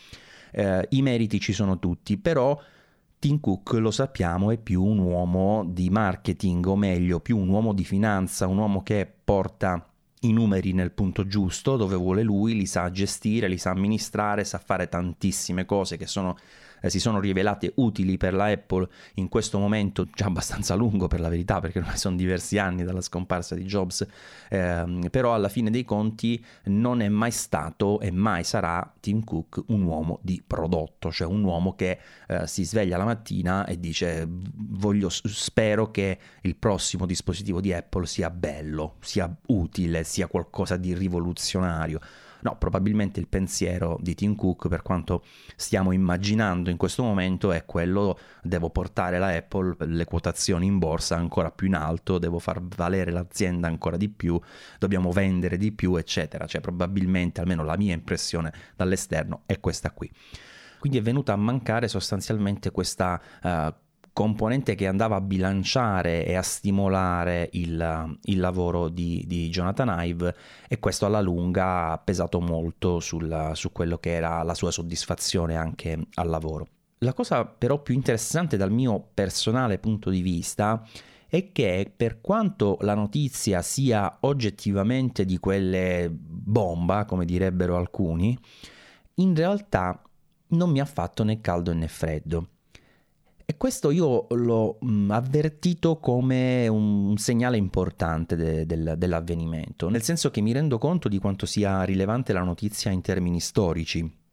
eh, 0.52 0.88
i 0.90 1.02
meriti 1.02 1.40
ci 1.40 1.54
sono 1.54 1.78
tutti, 1.78 2.18
però 2.18 2.60
Tim 3.20 3.40
Cook, 3.40 3.74
lo 3.74 3.92
sappiamo, 3.92 4.52
è 4.52 4.58
più 4.58 4.84
un 4.84 5.00
uomo 5.00 5.66
di 5.68 5.90
marketing, 5.90 6.66
o 6.68 6.76
meglio, 6.76 7.20
più 7.20 7.38
un 7.38 7.50
uomo 7.50 7.74
di 7.74 7.84
finanza, 7.84 8.48
un 8.48 8.58
uomo 8.58 8.84
che 8.84 9.12
porta 9.24 9.90
i 10.22 10.32
numeri 10.32 10.74
nel 10.74 10.92
punto 10.92 11.26
giusto, 11.26 11.76
dove 11.76 11.96
vuole 11.96 12.24
lui, 12.24 12.56
li 12.56 12.66
sa 12.66 12.90
gestire, 12.92 13.48
li 13.48 13.58
sa 13.58 13.72
amministrare, 13.72 14.44
sa 14.44 14.58
fare 14.58 14.90
tantissime 14.90 15.66
cose 15.66 15.98
che 15.98 16.08
sono 16.08 16.38
eh, 16.86 16.90
si 16.90 17.00
sono 17.00 17.20
rivelate 17.20 17.72
utili 17.76 18.18
per 18.18 18.34
la 18.34 18.46
Apple 18.46 18.88
in 19.16 19.28
questo 19.28 19.58
momento 19.58 20.08
già 20.14 20.26
abbastanza 20.26 20.76
lungo 20.76 21.08
per 21.08 21.20
la 21.20 21.30
verità 21.30 21.60
perché 21.60 21.80
ormai 21.80 21.98
sono 21.98 22.16
diversi 22.16 22.60
anni 22.60 22.84
dalla 22.84 23.02
scomparsa 23.02 23.56
di 23.56 23.64
Jobs 23.64 24.06
ehm, 24.50 25.10
però 25.10 25.34
alla 25.34 25.50
fine 25.50 25.72
dei 25.72 25.84
conti 25.84 26.44
non 26.66 27.02
è 27.02 27.10
mai 27.10 27.32
stato 27.32 28.00
e 28.00 28.12
mai 28.12 28.44
sarà 28.44 28.94
Tim 29.00 29.24
Cook 29.24 29.64
un 29.68 29.82
uomo 29.82 30.20
di 30.22 30.44
prodotto 30.46 31.12
cioè 31.12 31.28
un 31.28 31.44
uomo 31.44 31.74
che 31.74 32.00
eh, 32.28 32.46
si 32.46 32.64
sveglia 32.64 32.98
la 32.98 33.06
mattina 33.06 33.66
e 33.66 33.80
dice 33.80 34.28
voglio 34.28 35.10
spero 35.10 35.90
che 35.90 36.20
il 36.42 36.56
prossimo 36.56 37.06
dispositivo 37.06 37.60
di 37.62 37.74
Apple 37.74 38.06
sia 38.06 38.30
bello 38.30 38.96
sia 39.00 39.34
utile 39.48 40.04
sia 40.04 40.28
qualcosa 40.28 40.78
di 40.78 40.94
rivoluzionario 40.94 42.00
No, 42.46 42.58
probabilmente 42.60 43.20
il 43.20 43.28
pensiero 43.28 43.98
di 44.00 44.14
Tim 44.14 44.36
Cook, 44.36 44.68
per 44.68 44.84
quanto 44.84 45.24
stiamo 45.56 45.92
immaginando 45.92 46.70
in 46.70 46.78
questo 46.78 47.02
momento, 47.02 47.52
è 47.52 47.66
quello 47.66 48.20
devo 48.44 48.70
portare 48.70 49.18
la 49.18 49.30
Apple, 49.30 49.76
le 49.80 50.06
quotazioni 50.06 50.68
in 50.68 50.78
borsa 50.78 51.16
ancora 51.16 51.50
più 51.50 51.66
in 51.66 51.74
alto, 51.74 52.20
devo 52.20 52.38
far 52.38 52.62
valere 52.62 53.10
l'azienda 53.10 53.68
ancora 53.68 53.98
di 53.98 54.10
più, 54.10 54.40
dobbiamo 54.78 55.12
vendere 55.12 55.58
di 55.58 55.72
più, 55.72 55.96
eccetera. 55.96 56.46
Cioè 56.46 56.62
probabilmente, 56.62 57.42
almeno 57.42 57.64
la 57.64 57.78
mia 57.78 57.96
impressione 57.96 58.54
dall'esterno, 58.76 59.42
è 59.48 59.60
questa 59.60 59.90
qui. 59.90 60.08
Quindi 60.78 61.00
è 61.00 61.02
venuta 61.02 61.34
a 61.34 61.38
mancare 61.38 61.88
sostanzialmente 61.88 62.70
questa 62.70 63.20
uh, 63.42 63.74
componente 64.16 64.76
che 64.76 64.88
andava 64.88 65.18
a 65.18 65.22
bilanciare 65.22 66.26
e 66.26 66.36
a 66.36 66.42
stimolare 66.42 67.50
il, 67.52 68.18
il 68.22 68.40
lavoro 68.40 68.88
di, 68.88 69.26
di, 69.28 69.50
Jonathan 69.50 69.94
Ive 70.06 70.34
e 70.70 70.80
questo 70.80 71.06
alla 71.06 71.20
lunga 71.20 71.92
ha 71.92 71.98
pesato 71.98 72.40
molto 72.40 73.02
sul, 73.02 73.52
su 73.56 73.74
quello 73.74 73.98
che 73.98 74.14
era 74.14 74.42
la 74.44 74.54
sua 74.54 74.72
soddisfazione 74.72 75.58
anche 75.58 76.00
al 76.14 76.30
lavoro. 76.30 76.66
La 77.00 77.12
cosa 77.12 77.44
però 77.44 77.82
più 77.82 77.94
interessante 77.94 78.56
dal 78.56 78.72
mio 78.72 79.06
personale 79.14 79.80
punto 79.80 80.10
di 80.10 80.22
vista 80.22 80.82
è 81.28 81.52
che 81.52 81.92
per 81.94 82.22
quanto 82.22 82.78
la 82.82 82.96
notizia 82.96 83.62
sia 83.62 84.20
oggettivamente 84.22 85.26
di 85.26 85.38
quelle 85.40 86.10
bomba, 86.10 87.04
come 87.04 87.26
direbbero 87.26 87.76
alcuni, 87.76 88.40
in 89.16 89.36
realtà 89.36 90.02
non 90.48 90.70
mi 90.70 90.80
ha 90.80 90.86
fatto 90.86 91.26
né 91.26 91.42
caldo 91.42 91.74
né 91.74 91.90
freddo. 91.90 92.48
E 93.48 93.58
questo 93.58 93.92
io 93.92 94.26
l'ho 94.30 94.80
mm, 94.84 95.12
avvertito 95.12 95.98
come 96.00 96.68
un 96.68 97.16
segnale 97.18 97.58
importante 97.58 98.36
de- 98.36 98.66
del- 98.66 98.96
dell'avvenimento, 98.98 99.88
nel 99.90 100.02
senso 100.02 100.32
che 100.32 100.42
mi 100.42 100.52
rendo 100.52 100.80
conto 100.80 101.08
di 101.08 101.20
quanto 101.20 101.46
sia 101.46 101.84
rilevante 101.84 102.34
la 102.34 102.42
notizia 102.42 102.90
in 102.92 103.02
termini 103.02 103.40
storici 103.40 104.24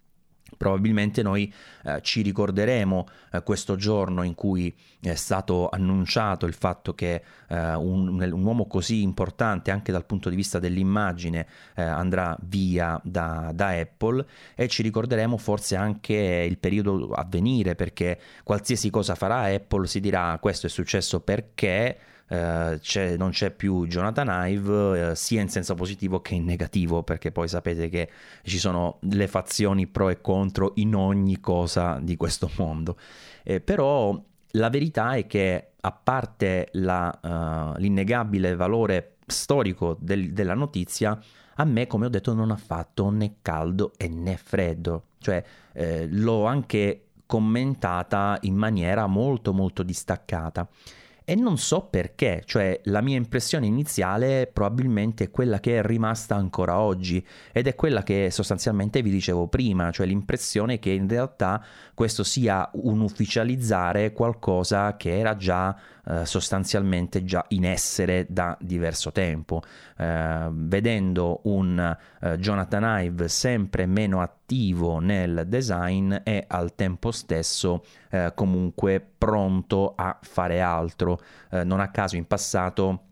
Probabilmente 0.62 1.22
noi 1.22 1.52
eh, 1.84 1.98
ci 2.02 2.22
ricorderemo 2.22 3.08
eh, 3.32 3.42
questo 3.42 3.74
giorno 3.74 4.22
in 4.22 4.36
cui 4.36 4.72
è 5.00 5.14
stato 5.16 5.68
annunciato 5.68 6.46
il 6.46 6.54
fatto 6.54 6.94
che 6.94 7.20
eh, 7.48 7.74
un, 7.74 8.20
un, 8.20 8.44
uomo 8.44 8.68
così 8.68 9.02
importante 9.02 9.72
anche 9.72 9.90
dal 9.90 10.06
punto 10.06 10.30
di 10.30 10.36
vista 10.36 10.60
dell'immagine 10.60 11.48
eh, 11.74 11.82
andrà 11.82 12.36
via 12.42 13.00
da, 13.02 13.50
da, 13.52 13.70
Apple 13.70 14.24
e 14.54 14.68
ci 14.68 14.82
ricorderemo 14.82 15.36
forse 15.36 15.74
anche 15.74 16.14
il 16.14 16.58
periodo 16.58 17.10
a 17.10 17.26
venire 17.28 17.74
perché 17.74 18.20
qualsiasi 18.44 18.88
cosa 18.90 19.16
farà 19.16 19.52
Apple 19.52 19.88
si 19.88 19.98
dirà 19.98 20.38
questo 20.40 20.68
è 20.68 20.70
successo 20.70 21.18
perché 21.18 21.98
eh, 22.32 22.78
c'è, 22.80 23.18
non 23.18 23.28
c'è 23.28 23.50
più 23.50 23.86
Jonathan 23.86 24.48
Ive 24.48 25.10
eh, 25.10 25.14
sia 25.14 25.42
in 25.42 25.50
senso 25.50 25.74
positivo 25.74 26.22
che 26.22 26.34
in 26.34 26.46
negativo 26.46 27.02
perché 27.02 27.30
poi 27.30 27.46
sapete 27.46 27.90
che 27.90 28.08
ci 28.42 28.58
sono 28.58 29.00
le 29.02 29.28
fazioni 29.28 29.86
pro 29.86 30.08
e 30.08 30.22
contro 30.22 30.72
in 30.76 30.94
ogni 30.94 31.40
cosa 31.40 31.98
di 32.00 32.16
questo 32.16 32.50
mondo. 32.56 32.96
Eh, 33.42 33.60
però 33.60 34.18
la 34.52 34.70
verità 34.70 35.12
è 35.12 35.26
che 35.26 35.72
a 35.78 35.92
parte 35.92 36.68
la, 36.72 37.18
uh, 37.20 37.78
l'innegabile 37.78 38.54
valore 38.56 39.16
storico 39.26 39.98
del, 40.00 40.32
della 40.32 40.54
notizia 40.54 41.20
a 41.56 41.64
me 41.64 41.86
come 41.86 42.06
ho 42.06 42.08
detto 42.08 42.32
non 42.32 42.50
ha 42.50 42.56
fatto 42.56 43.10
né 43.10 43.36
caldo 43.42 43.92
e 43.98 44.08
né 44.08 44.38
freddo. 44.38 45.08
Cioè 45.18 45.44
eh, 45.74 46.06
l'ho 46.08 46.46
anche 46.46 47.08
commentata 47.26 48.38
in 48.42 48.56
maniera 48.56 49.06
molto 49.06 49.52
molto 49.52 49.82
distaccata 49.82 50.66
e 51.24 51.34
non 51.34 51.58
so 51.58 51.86
perché, 51.86 52.42
cioè 52.44 52.80
la 52.84 53.00
mia 53.00 53.16
impressione 53.16 53.66
iniziale 53.66 54.50
probabilmente 54.52 55.24
è 55.24 55.30
quella 55.30 55.60
che 55.60 55.78
è 55.78 55.82
rimasta 55.82 56.34
ancora 56.34 56.78
oggi 56.78 57.24
ed 57.52 57.66
è 57.66 57.74
quella 57.74 58.02
che 58.02 58.30
sostanzialmente 58.30 59.02
vi 59.02 59.10
dicevo 59.10 59.48
prima, 59.48 59.90
cioè 59.90 60.06
l'impressione 60.06 60.78
che 60.78 60.90
in 60.90 61.08
realtà 61.08 61.64
questo 61.94 62.24
sia 62.24 62.68
un 62.74 63.00
ufficializzare 63.00 64.12
qualcosa 64.12 64.96
che 64.96 65.18
era 65.18 65.36
già 65.36 65.76
eh, 66.06 66.26
sostanzialmente 66.26 67.24
già 67.24 67.44
in 67.48 67.64
essere 67.64 68.26
da 68.28 68.56
diverso 68.60 69.12
tempo, 69.12 69.62
eh, 69.96 70.48
vedendo 70.50 71.40
un 71.44 71.96
eh, 72.20 72.38
Jonathan 72.38 73.02
Ive 73.04 73.28
sempre 73.28 73.86
meno 73.86 74.20
attivo 74.20 74.98
nel 74.98 75.44
design 75.46 76.14
e 76.22 76.44
al 76.48 76.74
tempo 76.74 77.10
stesso 77.12 77.84
eh, 78.10 78.32
comunque 78.34 79.04
pronto 79.16 79.94
a 79.94 80.18
fare 80.20 80.60
altro. 80.60 81.20
Eh, 81.50 81.64
non 81.64 81.80
a 81.80 81.88
caso 81.88 82.16
in 82.16 82.26
passato 82.26 83.11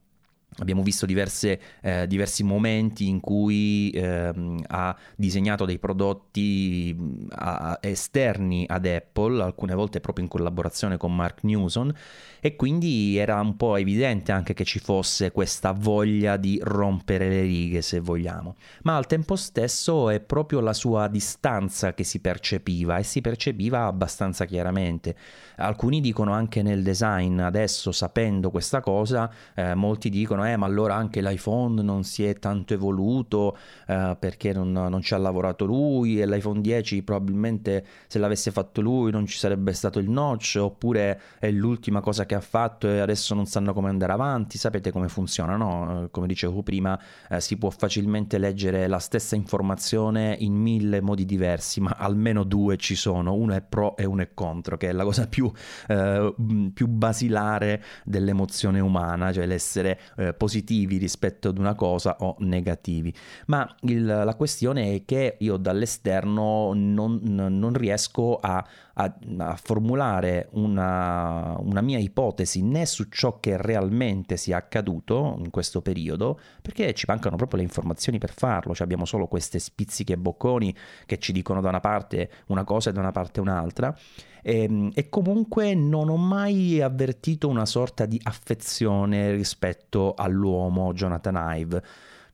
Abbiamo 0.59 0.83
visto 0.83 1.07
diverse, 1.07 1.61
eh, 1.81 2.07
diversi 2.09 2.43
momenti 2.43 3.07
in 3.07 3.21
cui 3.21 3.91
eh, 3.91 4.33
ha 4.67 4.97
disegnato 5.17 5.65
dei 5.65 5.79
prodotti 5.79 6.95
mm, 6.99 7.27
a, 7.31 7.79
esterni 7.81 8.65
ad 8.69 8.85
Apple, 8.85 9.43
alcune 9.43 9.75
volte 9.75 10.01
proprio 10.01 10.25
in 10.25 10.31
collaborazione 10.31 10.97
con 10.97 11.15
Mark 11.15 11.45
Newson, 11.45 11.95
e 12.41 12.57
quindi 12.57 13.17
era 13.17 13.41
un 13.41 13.57
po' 13.57 13.77
evidente 13.77 14.33
anche 14.33 14.53
che 14.53 14.65
ci 14.65 14.81
fosse 14.81 15.31
questa 15.31 15.73
voglia 15.73 16.37
di 16.37 16.59
rompere 16.63 17.29
le 17.29 17.43
righe, 17.43 17.81
se 17.81 18.01
vogliamo. 18.01 18.57
Ma 18.83 18.97
al 18.97 19.07
tempo 19.07 19.37
stesso 19.37 20.11
è 20.11 20.21
proprio 20.21 20.61
la 20.61 20.73
sua 20.73 21.07
distanza 21.09 21.95
che 21.95 22.03
si 22.03 22.19
percepiva 22.19 22.99
e 22.99 23.05
si 23.05 23.21
percepiva 23.21 23.87
abbastanza 23.87 24.47
chiaramente. 24.47 25.15
Alcuni 25.57 26.01
dicono 26.01 26.33
anche 26.33 26.63
nel 26.63 26.83
design, 26.83 27.39
adesso 27.39 27.93
sapendo 27.93 28.51
questa 28.51 28.81
cosa, 28.81 29.31
eh, 29.55 29.75
molti 29.75 30.09
dicono 30.11 30.40
eh 30.45 30.57
ma 30.57 30.67
allora 30.67 30.95
anche 30.95 31.21
l'iPhone 31.21 31.83
non 31.83 32.05
si 32.05 32.25
è 32.25 32.39
tanto 32.39 32.75
evoluto 32.75 33.57
eh, 33.87 34.17
perché 34.19 34.53
non, 34.53 34.73
non, 34.73 35.01
ci 35.03 35.15
ha 35.15 35.19
lavorato 35.19 35.65
lui 35.65 36.21
e 36.21 36.27
l'iPhone 36.27 36.61
10 36.61 37.03
probabilmente 37.03 37.85
se 38.07 38.19
l'avesse 38.19 38.51
fatto 38.51 38.81
lui 38.81 39.11
non 39.11 39.27
ci 39.27 39.39
sarebbe 39.39 39.73
stato 39.73 39.99
il 39.99 40.09
notch 40.09 40.59
oppure 40.61 41.21
è 41.39 41.51
l'ultima 41.51 42.01
cosa 42.01 42.27
che 42.27 42.35
ha 42.35 42.41
fatto 42.41 42.89
e 42.89 42.99
adesso 43.01 43.35
non 43.35 43.47
sanno 43.47 43.73
come 43.73 43.89
andare 43.89 44.13
avanti, 44.13 44.59
sapete 44.59 44.91
come 44.91 45.09
funziona, 45.09 45.57
no? 45.57 46.05
Eh, 46.05 46.11
come 46.11 46.27
dicevo 46.27 46.63
prima 46.63 46.99
eh, 47.29 47.41
si 47.41 47.57
può 47.57 47.71
facilmente 47.71 48.39
leggere 48.39 48.87
la 48.87 48.99
stessa 48.99 49.37
informazione 49.37 50.37
in 50.39 50.55
mille 50.55 51.01
modi 51.01 51.25
diversi, 51.25 51.81
ma 51.81 51.95
almeno 51.99 52.45
due 52.45 52.77
ci 52.77 52.95
sono, 52.95 53.35
uno 53.35 53.55
è 53.55 53.61
pro 53.61 53.97
e 53.97 54.05
uno 54.05 54.23
è 54.23 54.31
contro, 54.35 54.77
che 54.77 54.89
è 54.89 54.93
la 54.93 55.05
cosa 55.05 55.27
più, 55.27 55.51
eh, 55.89 56.35
più 56.73 56.87
basilare 56.87 57.83
dell'emozione 58.05 58.81
umana, 58.81 59.33
cioè 59.33 59.47
l'essere 59.47 59.99
eh, 60.17 60.30
eh, 60.31 60.35
positivi 60.35 60.97
rispetto 60.97 61.49
ad 61.49 61.59
una 61.59 61.75
cosa 61.75 62.17
o 62.21 62.37
negativi. 62.39 63.13
Ma 63.47 63.69
il, 63.83 64.05
la 64.05 64.35
questione 64.35 64.95
è 64.95 65.05
che 65.05 65.37
io 65.41 65.57
dall'esterno 65.57 66.73
non, 66.75 67.21
non 67.23 67.73
riesco 67.73 68.39
a, 68.41 68.65
a, 68.95 69.15
a 69.39 69.57
formulare 69.57 70.49
una, 70.53 71.57
una, 71.59 71.81
mia 71.81 71.99
ipotesi 71.99 72.63
né 72.63 72.87
su 72.87 73.09
ciò 73.09 73.39
che 73.41 73.57
realmente 73.57 74.37
sia 74.37 74.57
accaduto 74.57 75.37
in 75.39 75.51
questo 75.51 75.83
periodo, 75.83 76.39
perché 76.63 76.95
ci 76.95 77.05
mancano 77.09 77.37
proprio 77.37 77.59
le 77.59 77.65
informazioni 77.65 78.19
per 78.19 78.33
farlo, 78.33 78.75
cioè 78.75 78.85
abbiamo 78.85 79.05
solo 79.05 79.27
queste 79.27 79.59
spizziche 79.59 80.17
bocconi 80.17 80.75
che 81.07 81.19
ci 81.19 81.33
dicono 81.33 81.61
da 81.61 81.69
una 81.69 81.81
parte 81.81 82.31
una 82.47 82.65
cosa 82.65 82.91
e 82.91 82.93
da 82.93 83.01
una 83.01 83.13
parte 83.13 83.41
un'altra. 83.41 83.95
E, 84.43 84.63
ehm, 84.63 84.91
e, 84.95 85.09
comunque 85.09 85.75
non 85.75 86.09
ho 86.09 86.17
mai 86.17 86.81
avvertito 86.81 87.49
una 87.49 87.67
sorta 87.67 88.07
di 88.07 88.21
affezione 88.23 89.33
rispetto 89.33 90.15
all'uomo 90.15 90.93
Jonathan 90.93 91.57
Ive. 91.57 91.83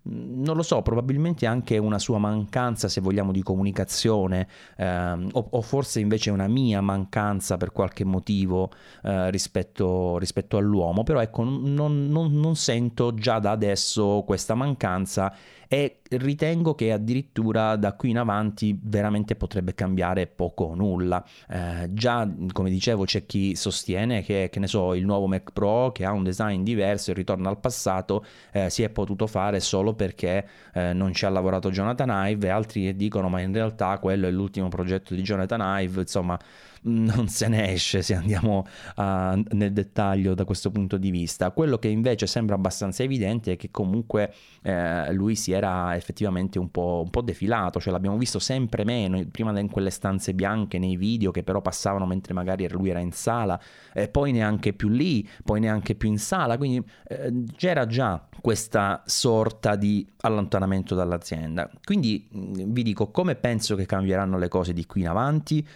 Non 0.09 0.55
lo 0.55 0.63
so, 0.63 0.83
probabilmente 0.83 1.47
anche 1.47 1.79
una 1.79 1.99
sua 1.99 2.19
mancanza, 2.19 2.89
se 2.89 3.01
vogliamo, 3.01 3.33
di 3.33 3.43
comunicazione, 3.43 4.47
ehm, 4.77 5.31
o, 5.33 5.49
o, 5.51 5.61
forse 5.63 5.99
invece 5.99 6.31
una 6.31 6.47
mia 6.47 6.81
mancanza 6.81 7.57
per 7.57 7.73
qualche 7.73 8.05
motivo 8.05 8.71
eh, 9.03 9.33
rispetto, 9.33 10.17
rispetto, 10.19 10.59
all'uomo, 10.59 11.03
però 11.03 11.21
ecco, 11.21 11.43
non, 11.43 12.07
non, 12.07 12.39
non 12.39 12.55
sento 12.55 13.15
già 13.15 13.41
da 13.41 13.51
adesso 13.51 14.23
questa 14.25 14.55
mancanza 14.55 15.35
e 15.69 16.01
ritengo 16.11 16.75
che 16.75 16.93
addirittura 16.93 17.77
da 17.77 17.95
qui 17.95 18.11
in 18.11 18.19
avanti 18.19 18.79
veramente 18.81 19.35
potrebbe 19.35 19.75
cambiare 19.75 20.27
poco 20.27 20.65
o 20.65 20.75
nulla. 20.75 21.25
Eh, 21.49 21.89
già, 21.93 22.29
come 22.53 22.71
dicevo, 22.71 23.05
c'è 23.05 23.27
chi 23.27 23.55
sostiene 23.57 24.23
che, 24.23 24.49
che 24.51 24.61
ne 24.61 24.67
so, 24.67 24.95
il 24.95 25.05
nuovo 25.05 25.27
Mac 25.27 25.53
Pro 25.53 25.93
che 25.93 26.05
ha 26.05 26.13
un 26.13 26.23
design 26.23 26.63
diverso 26.63 27.11
e 27.11 27.15
ritorna 27.15 27.49
al 27.49 27.59
passato 27.59 28.25
eh, 28.53 28.71
si 28.71 28.83
è 28.83 28.91
potuto 28.91 29.27
fare 29.27 29.61
solo 29.61 29.95
perché 29.95 30.47
eh, 30.73 30.93
non 30.93 31.13
ci 31.13 31.25
ha 31.25 31.29
lavorato 31.29 31.71
Jonathan 31.71 32.29
Ive 32.29 32.47
e 32.47 32.51
altri 32.51 32.83
che 32.85 32.97
dicono 32.97 33.29
ma 33.29 33.41
in 33.41 33.53
realtà 33.53 33.99
quello 33.99 34.27
è 34.27 34.31
l'ultimo 34.31 34.69
progetto 34.69 35.15
di 35.15 35.23
Jonathan 35.23 35.61
Ive, 35.81 36.01
insomma 36.03 36.39
non 36.87 37.29
se 37.29 37.49
ne 37.49 37.73
esce 37.73 38.03
se 38.03 38.15
andiamo 38.15 38.67
uh, 38.97 39.03
nel 39.51 39.73
dettaglio 39.73 40.35
da 40.35 40.45
questo 40.45 40.71
punto 40.71 40.97
di 40.97 41.11
vista. 41.11 41.51
Quello 41.51 41.79
che 41.79 41.89
invece 41.89 42.27
sembra 42.27 42.55
abbastanza 42.55 43.03
evidente 43.03 43.53
è 43.53 43.57
che 43.57 43.71
comunque 43.71 44.33
eh, 44.63 45.13
lui 45.13 45.37
si 45.37 45.53
era 45.53 45.95
effettivamente 45.97 46.59
un 46.59 46.71
po', 46.71 47.03
un 47.05 47.11
po', 47.11 47.23
defilato, 47.23 47.81
cioè 47.81 47.93
l'abbiamo 47.93 48.17
visto 48.17 48.39
sempre 48.39 48.85
meno, 48.85 49.25
prima 49.31 49.59
in 49.59 49.71
quelle 49.71 49.91
stanze 49.91 50.35
bianche 50.35 50.79
nei 50.79 50.97
video 50.97 51.31
che 51.31 51.43
però 51.43 51.61
passavano 51.61 52.07
mentre 52.07 52.35
magari 52.35 52.69
lui 52.71 52.91
era 52.91 53.01
in 53.01 53.13
sala, 53.13 53.61
eh, 53.93 54.09
poi 54.09 54.33
neanche 54.33 54.73
più 54.73 54.89
lì, 54.89 55.27
poi 55.45 55.61
neanche 55.61 55.95
più 55.95 56.09
in 56.09 56.19
sala, 56.19 56.57
quindi 56.57 56.85
eh, 57.09 57.45
c'era 57.57 57.87
già 57.87 58.27
questa 58.41 59.03
sorta 59.07 59.77
di 59.77 60.07
allontanamento 60.21 60.95
dall'azienda. 60.95 61.71
Quindi 61.85 62.29
vi 62.31 62.83
dico 62.83 63.11
come 63.11 63.35
penso 63.35 63.75
che 63.75 63.87
cambieranno 63.87 64.39
le 64.39 64.49
cose 64.49 64.73
di 64.73 64.87
qui 64.87 65.01
in 65.03 65.09
avanti. 65.09 65.67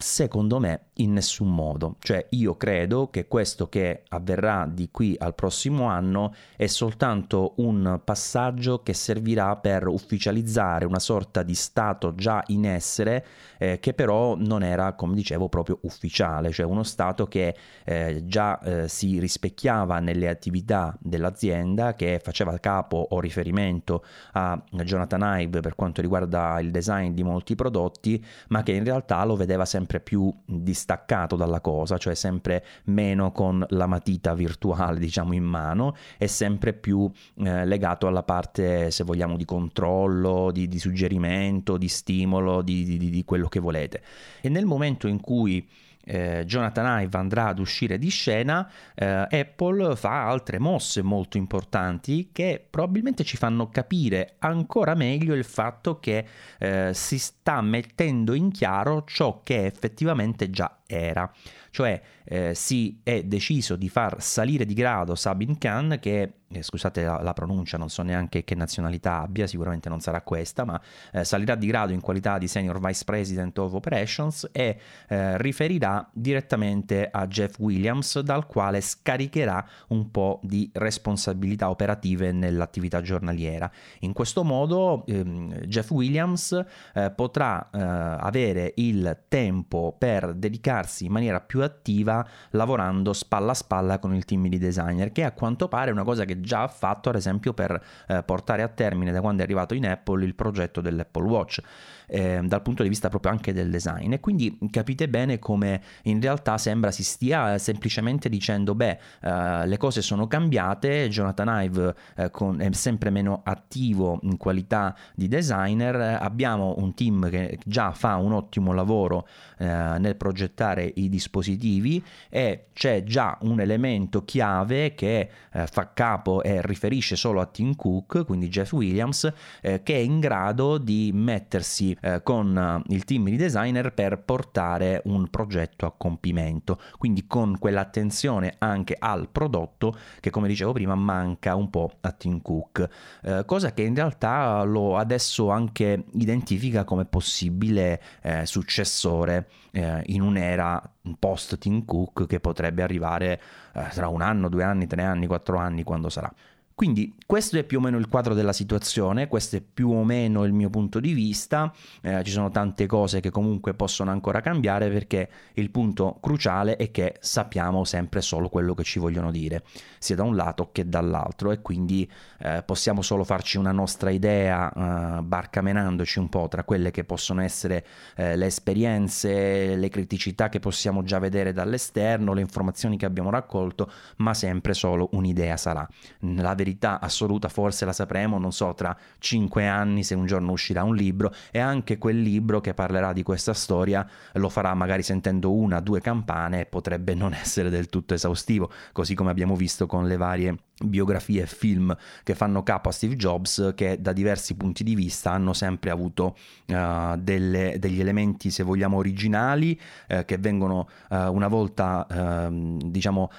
Secondo 0.00 0.60
me 0.60 0.82
in 1.00 1.12
nessun 1.12 1.52
modo, 1.52 1.96
cioè 1.98 2.24
io 2.30 2.56
credo 2.56 3.10
che 3.10 3.26
questo 3.26 3.68
che 3.68 4.04
avverrà 4.10 4.68
di 4.72 4.90
qui 4.92 5.16
al 5.18 5.34
prossimo 5.34 5.86
anno 5.86 6.32
è 6.56 6.68
soltanto 6.68 7.54
un 7.56 8.00
passaggio 8.04 8.84
che 8.84 8.94
servirà 8.94 9.56
per 9.56 9.88
ufficializzare 9.88 10.84
una 10.84 11.00
sorta 11.00 11.42
di 11.42 11.54
stato 11.54 12.14
già 12.14 12.44
in 12.48 12.64
essere 12.64 13.26
eh, 13.58 13.80
che 13.80 13.92
però 13.92 14.36
non 14.36 14.62
era, 14.62 14.92
come 14.92 15.16
dicevo, 15.16 15.48
proprio 15.48 15.80
ufficiale, 15.82 16.52
cioè 16.52 16.64
uno 16.64 16.84
stato 16.84 17.26
che 17.26 17.56
eh, 17.84 18.22
già 18.24 18.60
eh, 18.60 18.88
si 18.88 19.18
rispecchiava 19.18 19.98
nelle 19.98 20.28
attività 20.28 20.96
dell'azienda, 21.00 21.94
che 21.94 22.20
faceva 22.22 22.56
capo 22.58 23.04
o 23.10 23.18
riferimento 23.18 24.04
a 24.34 24.62
Jonathan 24.70 25.40
Ive 25.40 25.58
per 25.58 25.74
quanto 25.74 26.00
riguarda 26.00 26.60
il 26.60 26.70
design 26.70 27.14
di 27.14 27.24
molti 27.24 27.56
prodotti, 27.56 28.24
ma 28.48 28.62
che 28.62 28.72
in 28.72 28.84
realtà 28.84 29.24
lo 29.24 29.34
vedeva 29.34 29.64
sempre 29.64 29.86
più 30.00 30.30
distante 30.44 30.86
staccato 30.88 31.36
dalla 31.36 31.60
cosa, 31.60 31.98
cioè 31.98 32.14
sempre 32.14 32.64
meno 32.84 33.30
con 33.30 33.64
la 33.70 33.86
matita 33.86 34.32
virtuale, 34.34 34.98
diciamo, 34.98 35.34
in 35.34 35.44
mano 35.44 35.94
e 36.16 36.26
sempre 36.26 36.72
più 36.72 37.10
eh, 37.44 37.66
legato 37.66 38.06
alla 38.06 38.22
parte, 38.22 38.90
se 38.90 39.04
vogliamo, 39.04 39.36
di 39.36 39.44
controllo, 39.44 40.50
di, 40.50 40.66
di 40.66 40.78
suggerimento, 40.78 41.76
di 41.76 41.88
stimolo, 41.88 42.62
di, 42.62 42.84
di, 42.84 43.10
di 43.10 43.24
quello 43.24 43.48
che 43.48 43.60
volete. 43.60 44.02
E 44.40 44.48
nel 44.48 44.64
momento 44.64 45.08
in 45.08 45.20
cui 45.20 45.66
eh, 46.08 46.44
Jonathan 46.46 47.02
Ive 47.02 47.18
andrà 47.18 47.48
ad 47.48 47.58
uscire 47.58 47.98
di 47.98 48.08
scena, 48.08 48.70
eh, 48.94 49.04
Apple 49.06 49.94
fa 49.94 50.26
altre 50.26 50.58
mosse 50.58 51.02
molto 51.02 51.36
importanti 51.36 52.30
che 52.32 52.64
probabilmente 52.68 53.24
ci 53.24 53.36
fanno 53.36 53.68
capire 53.68 54.36
ancora 54.38 54.94
meglio 54.94 55.34
il 55.34 55.44
fatto 55.44 56.00
che 56.00 56.24
eh, 56.58 56.90
si 56.94 57.18
sta 57.18 57.60
mettendo 57.60 58.32
in 58.32 58.50
chiaro 58.50 59.04
ciò 59.04 59.42
che 59.42 59.66
effettivamente 59.66 60.48
già 60.48 60.77
era 60.88 61.30
cioè 61.70 62.00
eh, 62.24 62.54
si 62.54 63.00
è 63.02 63.22
deciso 63.22 63.76
di 63.76 63.88
far 63.88 64.20
salire 64.20 64.64
di 64.64 64.74
grado 64.74 65.14
Sabin 65.14 65.58
Khan 65.58 65.98
che 66.00 66.32
eh, 66.50 66.62
scusate 66.62 67.02
la, 67.02 67.20
la, 67.22 67.32
pronuncia, 67.34 67.76
non 67.76 67.90
so 67.90 68.02
neanche 68.02 68.42
che 68.42 68.54
nazionalità 68.54 69.20
abbia, 69.20 69.46
sicuramente 69.46 69.90
non 69.90 70.00
sarà 70.00 70.22
questa, 70.22 70.64
ma 70.64 70.80
eh, 71.12 71.22
salirà 71.22 71.54
di 71.54 71.66
grado 71.66 71.92
in 71.92 72.00
qualità 72.00 72.38
di 72.38 72.48
Senior 72.48 72.80
Vice 72.80 73.04
President 73.04 73.56
of 73.58 73.74
Operations 73.74 74.48
e 74.50 74.78
eh, 75.08 75.36
riferirà 75.38 76.08
direttamente 76.12 77.08
a 77.10 77.26
Jeff 77.26 77.58
Williams, 77.58 78.20
dal 78.20 78.46
quale 78.46 78.80
scaricherà 78.80 79.66
un 79.88 80.10
po' 80.10 80.40
di 80.42 80.70
responsabilità 80.72 81.68
operative 81.68 82.32
nell'attività 82.32 83.02
giornaliera. 83.02 83.70
In 84.00 84.14
questo 84.14 84.42
modo 84.42 85.04
ehm, 85.06 85.52
Jeff 85.66 85.90
Williams 85.90 86.64
eh, 86.94 87.10
potrà 87.10 87.68
eh, 87.70 87.78
avere 87.78 88.72
il 88.76 89.24
tempo 89.28 89.94
per 89.98 90.34
dedicarsi 90.78 91.06
in 91.06 91.12
maniera 91.12 91.40
più 91.40 91.62
attiva 91.62 92.26
lavorando 92.50 93.12
spalla 93.12 93.52
a 93.52 93.54
spalla 93.54 93.98
con 93.98 94.14
il 94.14 94.24
team 94.24 94.46
di 94.48 94.58
designer, 94.58 95.12
che 95.12 95.24
a 95.24 95.32
quanto 95.32 95.68
pare 95.68 95.90
è 95.90 95.92
una 95.92 96.04
cosa 96.04 96.24
che 96.24 96.40
già 96.40 96.62
ha 96.62 96.68
fatto 96.68 97.08
ad 97.08 97.16
esempio 97.16 97.52
per 97.52 97.82
eh, 98.06 98.22
portare 98.22 98.62
a 98.62 98.68
termine 98.68 99.12
da 99.12 99.20
quando 99.20 99.42
è 99.42 99.44
arrivato 99.44 99.74
in 99.74 99.86
Apple 99.86 100.24
il 100.24 100.34
progetto 100.34 100.80
dell'Apple 100.80 101.26
Watch 101.26 101.60
eh, 102.08 102.40
dal 102.42 102.62
punto 102.62 102.82
di 102.82 102.88
vista 102.88 103.08
proprio 103.08 103.30
anche 103.30 103.52
del 103.52 103.70
design. 103.70 104.12
E 104.12 104.20
quindi 104.20 104.58
capite 104.70 105.08
bene 105.08 105.38
come 105.38 105.80
in 106.04 106.20
realtà 106.20 106.58
sembra 106.58 106.90
si 106.90 107.04
stia 107.04 107.58
semplicemente 107.58 108.28
dicendo 108.28 108.74
beh 108.74 108.98
eh, 109.20 109.66
le 109.66 109.76
cose 109.76 110.02
sono 110.02 110.26
cambiate 110.26 111.08
Jonathan 111.08 111.62
Ive 111.64 111.94
eh, 112.16 112.30
con, 112.30 112.60
è 112.60 112.72
sempre 112.72 113.10
meno 113.10 113.42
attivo 113.44 114.18
in 114.22 114.36
qualità 114.36 114.96
di 115.14 115.28
designer 115.28 116.18
abbiamo 116.20 116.74
un 116.78 116.94
team 116.94 117.28
che 117.28 117.58
già 117.64 117.92
fa 117.92 118.16
un 118.16 118.32
ottimo 118.32 118.72
lavoro 118.72 119.26
eh, 119.58 119.66
nel 119.98 120.16
progettare 120.16 120.67
i 120.76 121.08
dispositivi 121.08 122.02
e 122.28 122.66
c'è 122.72 123.02
già 123.04 123.36
un 123.42 123.60
elemento 123.60 124.24
chiave 124.24 124.94
che 124.94 125.28
eh, 125.52 125.66
fa 125.66 125.92
capo 125.92 126.42
e 126.42 126.60
riferisce 126.62 127.16
solo 127.16 127.40
a 127.40 127.46
Tim 127.46 127.74
Cook 127.74 128.24
quindi 128.24 128.48
Jeff 128.48 128.72
Williams 128.72 129.32
eh, 129.60 129.82
che 129.82 129.94
è 129.94 129.98
in 129.98 130.20
grado 130.20 130.78
di 130.78 131.10
mettersi 131.12 131.96
eh, 132.00 132.22
con 132.22 132.56
eh, 132.56 132.94
il 132.94 133.04
team 133.04 133.24
di 133.24 133.36
designer 133.36 133.92
per 133.92 134.18
portare 134.20 135.02
un 135.04 135.28
progetto 135.28 135.86
a 135.86 135.92
compimento, 135.96 136.80
quindi 136.98 137.26
con 137.26 137.58
quell'attenzione 137.58 138.54
anche 138.58 138.96
al 138.98 139.28
prodotto 139.28 139.96
che 140.20 140.30
come 140.30 140.48
dicevo 140.48 140.72
prima 140.72 140.94
manca 140.94 141.54
un 141.54 141.70
po' 141.70 141.90
a 142.00 142.12
Tim 142.12 142.40
Cook, 142.42 142.88
eh, 143.22 143.42
cosa 143.46 143.72
che 143.72 143.82
in 143.82 143.94
realtà 143.94 144.62
lo 144.62 144.96
adesso 144.96 145.50
anche 145.50 146.04
identifica 146.12 146.84
come 146.84 147.04
possibile 147.04 148.00
eh, 148.22 148.46
successore 148.46 149.48
eh, 149.72 150.02
in 150.06 150.22
un'era 150.22 150.82
post 151.18 151.58
Tim 151.58 151.84
Cook 151.84 152.26
che 152.26 152.40
potrebbe 152.40 152.82
arrivare 152.82 153.40
eh, 153.74 153.86
tra 153.90 154.08
un 154.08 154.22
anno, 154.22 154.48
due 154.48 154.64
anni, 154.64 154.86
tre 154.86 155.02
anni, 155.02 155.26
quattro 155.26 155.58
anni, 155.58 155.82
quando 155.82 156.08
sarà. 156.08 156.32
Quindi 156.78 157.12
questo 157.26 157.58
è 157.58 157.64
più 157.64 157.78
o 157.78 157.80
meno 157.80 157.98
il 157.98 158.08
quadro 158.08 158.34
della 158.34 158.52
situazione, 158.52 159.26
questo 159.26 159.56
è 159.56 159.60
più 159.60 159.90
o 159.90 160.04
meno 160.04 160.44
il 160.44 160.52
mio 160.52 160.70
punto 160.70 161.00
di 161.00 161.12
vista, 161.12 161.74
eh, 162.02 162.22
ci 162.22 162.30
sono 162.30 162.50
tante 162.50 162.86
cose 162.86 163.18
che 163.18 163.30
comunque 163.30 163.74
possono 163.74 164.12
ancora 164.12 164.40
cambiare 164.40 164.88
perché 164.88 165.28
il 165.54 165.72
punto 165.72 166.18
cruciale 166.20 166.76
è 166.76 166.92
che 166.92 167.16
sappiamo 167.18 167.82
sempre 167.82 168.20
solo 168.20 168.48
quello 168.48 168.74
che 168.74 168.84
ci 168.84 169.00
vogliono 169.00 169.32
dire, 169.32 169.64
sia 169.98 170.14
da 170.14 170.22
un 170.22 170.36
lato 170.36 170.70
che 170.70 170.88
dall'altro 170.88 171.50
e 171.50 171.60
quindi 171.62 172.08
eh, 172.38 172.62
possiamo 172.64 173.02
solo 173.02 173.24
farci 173.24 173.58
una 173.58 173.72
nostra 173.72 174.10
idea 174.10 175.18
eh, 175.18 175.22
barcamenandoci 175.22 176.20
un 176.20 176.28
po' 176.28 176.46
tra 176.48 176.62
quelle 176.62 176.92
che 176.92 177.02
possono 177.02 177.42
essere 177.42 177.84
eh, 178.14 178.36
le 178.36 178.46
esperienze, 178.46 179.74
le 179.74 179.88
criticità 179.88 180.48
che 180.48 180.60
possiamo 180.60 181.02
già 181.02 181.18
vedere 181.18 181.52
dall'esterno, 181.52 182.34
le 182.34 182.40
informazioni 182.40 182.96
che 182.96 183.04
abbiamo 183.04 183.30
raccolto, 183.30 183.90
ma 184.18 184.32
sempre 184.32 184.74
solo 184.74 185.08
un'idea 185.14 185.56
sarà. 185.56 185.84
La 186.20 186.54
verità 186.54 186.66
assoluta 186.78 187.48
forse 187.48 187.84
la 187.84 187.92
sapremo, 187.92 188.38
non 188.38 188.52
so, 188.52 188.74
tra 188.74 188.96
cinque 189.18 189.66
anni 189.66 190.02
se 190.02 190.14
un 190.14 190.26
giorno 190.26 190.52
uscirà 190.52 190.82
un 190.82 190.94
libro 190.94 191.32
e 191.50 191.58
anche 191.58 191.98
quel 191.98 192.20
libro 192.20 192.60
che 192.60 192.74
parlerà 192.74 193.12
di 193.12 193.22
questa 193.22 193.54
storia 193.54 194.06
lo 194.34 194.48
farà 194.48 194.74
magari 194.74 195.02
sentendo 195.02 195.52
una, 195.52 195.80
due 195.80 196.00
campane 196.00 196.60
e 196.60 196.66
potrebbe 196.66 197.14
non 197.14 197.32
essere 197.32 197.70
del 197.70 197.88
tutto 197.88 198.14
esaustivo, 198.14 198.70
così 198.92 199.14
come 199.14 199.30
abbiamo 199.30 199.56
visto 199.56 199.86
con 199.86 200.06
le 200.06 200.16
varie 200.16 200.58
biografie 200.84 201.42
e 201.42 201.46
film 201.46 201.96
che 202.22 202.34
fanno 202.34 202.62
capo 202.62 202.88
a 202.88 202.92
Steve 202.92 203.16
Jobs 203.16 203.72
che 203.74 204.00
da 204.00 204.12
diversi 204.12 204.54
punti 204.54 204.84
di 204.84 204.94
vista 204.94 205.32
hanno 205.32 205.52
sempre 205.52 205.90
avuto 205.90 206.36
uh, 206.66 207.16
delle, 207.16 207.76
degli 207.78 208.00
elementi 208.00 208.50
se 208.50 208.62
vogliamo 208.62 208.96
originali 208.96 209.78
uh, 210.08 210.24
che 210.24 210.38
vengono 210.38 210.88
uh, 211.10 211.16
una 211.32 211.48
volta 211.48 212.06
ehm, 212.08 212.80
diciamo 212.82 213.30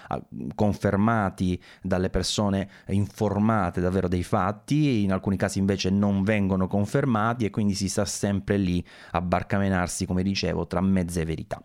confermati 0.55 1.61
dalle 1.81 2.09
persone 2.09 2.69
informate 2.87 3.81
davvero 3.81 4.07
dei 4.07 4.23
fatti 4.23 5.03
in 5.03 5.11
alcuni 5.11 5.37
casi 5.37 5.59
invece 5.59 5.89
non 5.89 6.23
vengono 6.23 6.67
confermati 6.67 7.45
e 7.45 7.49
quindi 7.49 7.73
si 7.73 7.87
sta 7.87 8.05
sempre 8.05 8.57
lì 8.57 8.83
a 9.11 9.21
barcamenarsi 9.21 10.05
come 10.05 10.23
dicevo 10.23 10.67
tra 10.67 10.81
mezze 10.81 11.25
verità 11.25 11.61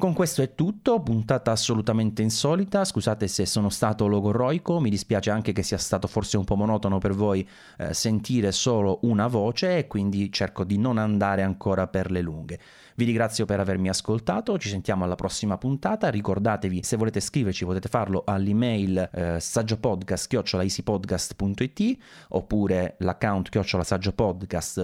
con 0.00 0.12
questo 0.12 0.42
è 0.42 0.54
tutto, 0.54 1.00
puntata 1.00 1.50
assolutamente 1.50 2.22
insolita, 2.22 2.84
scusate 2.84 3.26
se 3.26 3.44
sono 3.46 3.68
stato 3.68 4.06
logorroico, 4.06 4.78
mi 4.78 4.90
dispiace 4.90 5.30
anche 5.30 5.50
che 5.50 5.64
sia 5.64 5.76
stato 5.76 6.06
forse 6.06 6.36
un 6.36 6.44
po' 6.44 6.54
monotono 6.54 6.98
per 6.98 7.14
voi 7.14 7.44
eh, 7.78 7.92
sentire 7.92 8.52
solo 8.52 9.00
una 9.02 9.26
voce 9.26 9.76
e 9.76 9.88
quindi 9.88 10.30
cerco 10.30 10.62
di 10.62 10.78
non 10.78 10.98
andare 10.98 11.42
ancora 11.42 11.88
per 11.88 12.12
le 12.12 12.20
lunghe. 12.20 12.60
Vi 12.94 13.04
ringrazio 13.04 13.44
per 13.44 13.58
avermi 13.58 13.88
ascoltato, 13.88 14.56
ci 14.56 14.68
sentiamo 14.68 15.02
alla 15.02 15.16
prossima 15.16 15.58
puntata, 15.58 16.10
ricordatevi 16.10 16.84
se 16.84 16.96
volete 16.96 17.18
scriverci 17.18 17.64
potete 17.64 17.88
farlo 17.88 18.22
all'email 18.24 19.10
eh, 19.12 19.40
saggiopodcast.it 19.40 21.98
oppure 22.28 22.94
l'account 22.98 23.48
chiocciola 23.48 23.82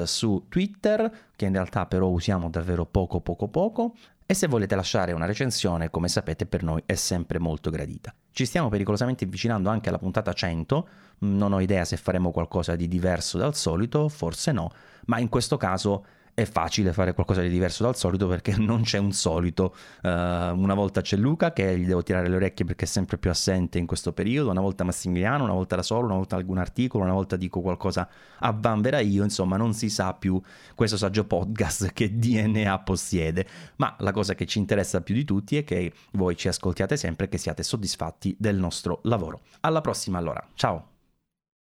su 0.06 0.46
Twitter, 0.48 1.18
che 1.36 1.44
in 1.44 1.52
realtà 1.52 1.86
però 1.86 2.08
usiamo 2.08 2.50
davvero 2.50 2.84
poco 2.84 3.20
poco 3.20 3.46
poco. 3.48 3.94
E 4.26 4.32
se 4.32 4.46
volete 4.46 4.74
lasciare 4.74 5.12
una 5.12 5.26
recensione, 5.26 5.90
come 5.90 6.08
sapete, 6.08 6.46
per 6.46 6.62
noi 6.62 6.82
è 6.86 6.94
sempre 6.94 7.38
molto 7.38 7.68
gradita. 7.68 8.14
Ci 8.30 8.46
stiamo 8.46 8.70
pericolosamente 8.70 9.24
avvicinando 9.24 9.68
anche 9.68 9.90
alla 9.90 9.98
puntata 9.98 10.32
100, 10.32 10.88
non 11.18 11.52
ho 11.52 11.60
idea 11.60 11.84
se 11.84 11.98
faremo 11.98 12.30
qualcosa 12.30 12.74
di 12.74 12.88
diverso 12.88 13.36
dal 13.36 13.54
solito, 13.54 14.08
forse 14.08 14.52
no, 14.52 14.72
ma 15.06 15.18
in 15.18 15.28
questo 15.28 15.58
caso 15.58 16.06
è 16.34 16.44
facile 16.44 16.92
fare 16.92 17.14
qualcosa 17.14 17.40
di 17.40 17.48
diverso 17.48 17.84
dal 17.84 17.96
solito 17.96 18.26
perché 18.26 18.56
non 18.58 18.82
c'è 18.82 18.98
un 18.98 19.12
solito. 19.12 19.74
Uh, 20.02 20.08
una 20.08 20.74
volta 20.74 21.00
c'è 21.00 21.16
Luca 21.16 21.52
che 21.52 21.78
gli 21.78 21.86
devo 21.86 22.02
tirare 22.02 22.28
le 22.28 22.36
orecchie 22.36 22.64
perché 22.64 22.84
è 22.84 22.88
sempre 22.88 23.16
più 23.18 23.30
assente 23.30 23.78
in 23.78 23.86
questo 23.86 24.12
periodo, 24.12 24.50
una 24.50 24.60
volta 24.60 24.84
Massimiliano, 24.84 25.44
una 25.44 25.52
volta 25.52 25.76
da 25.76 25.82
solo, 25.82 26.06
una 26.06 26.16
volta 26.16 26.36
algún 26.36 26.58
articolo, 26.58 27.04
una 27.04 27.12
volta 27.12 27.36
dico 27.36 27.60
qualcosa 27.60 28.08
a 28.38 28.52
vanvera 28.52 28.98
io, 28.98 29.22
insomma 29.22 29.56
non 29.56 29.72
si 29.72 29.88
sa 29.88 30.12
più 30.14 30.40
questo 30.74 30.96
saggio 30.96 31.24
podcast 31.24 31.92
che 31.94 32.16
DNA 32.18 32.78
possiede, 32.80 33.46
ma 33.76 33.94
la 34.00 34.12
cosa 34.12 34.34
che 34.34 34.46
ci 34.46 34.58
interessa 34.58 35.00
più 35.00 35.14
di 35.14 35.24
tutti 35.24 35.56
è 35.56 35.64
che 35.64 35.92
voi 36.12 36.36
ci 36.36 36.48
ascoltiate 36.48 36.96
sempre 36.96 37.26
e 37.26 37.28
che 37.28 37.38
siate 37.38 37.62
soddisfatti 37.62 38.34
del 38.38 38.56
nostro 38.56 38.98
lavoro. 39.04 39.42
Alla 39.60 39.80
prossima 39.80 40.18
allora, 40.18 40.44
ciao! 40.54 40.93